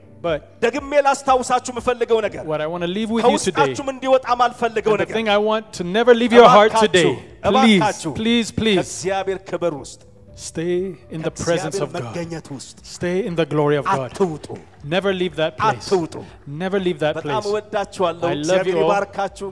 ደግሜ 0.65 0.93
ላስታውሳችሁ 1.07 1.71
የምፈልገው 1.75 2.19
ነገር 2.27 2.43
what 2.51 2.61
I 2.61 2.69
want 2.73 2.83
to 2.87 2.91
leave 2.97 3.11
with 3.17 3.25
you 3.25 3.39
today, 3.39 3.53
ከውስጣችሁም 3.53 3.89
እንዲወጣ 3.95 4.27
ማልፈልገው 4.41 4.93
and 4.93 5.01
the 5.01 5.05
ነገር 5.05 5.17
thing 5.17 5.29
I 5.37 5.41
want 5.49 5.67
to 5.79 5.85
never 5.97 6.13
leave 6.23 6.35
your 6.39 6.49
heart 6.57 6.73
እባካችሁ፣ 6.73 6.89
today, 6.89 7.09
please, 7.11 7.81
እባካችሁ 7.81 8.13
please, 8.21 8.49
please, 8.61 8.79
ከእግዚአብሔር 8.81 9.39
ክብር 9.51 9.75
ውስጥ 9.83 10.01
stay 10.49 10.75
in 11.17 11.21
the 11.23 11.33
presence 11.45 11.77
ከእግዚአብሔር 11.79 11.87
of 11.87 11.93
God. 11.95 12.05
መገኘት 12.09 12.47
ውስጥ 12.57 12.77
Stay 12.97 13.17
in 13.29 13.35
the 13.41 13.47
glory 13.55 13.79
of 13.83 13.87
God. 13.95 14.11
አትውጡ። 14.11 14.47
Never 14.95 15.13
leave 15.23 15.35
that 15.43 15.55
place. 15.59 15.87
አትውጡ። 15.87 16.15
Never 16.63 16.81
leave 16.87 17.01
that 17.07 17.17
በጣም 17.21 17.33
place. 17.33 17.49
እወዳችኋለሁ። 17.51 18.25
I 18.25 18.35
love 18.35 18.39
እግዚአብሔር 18.41 18.75
you 18.75 18.83
all. 18.83 18.89
ይባርካችሁ። 18.89 19.49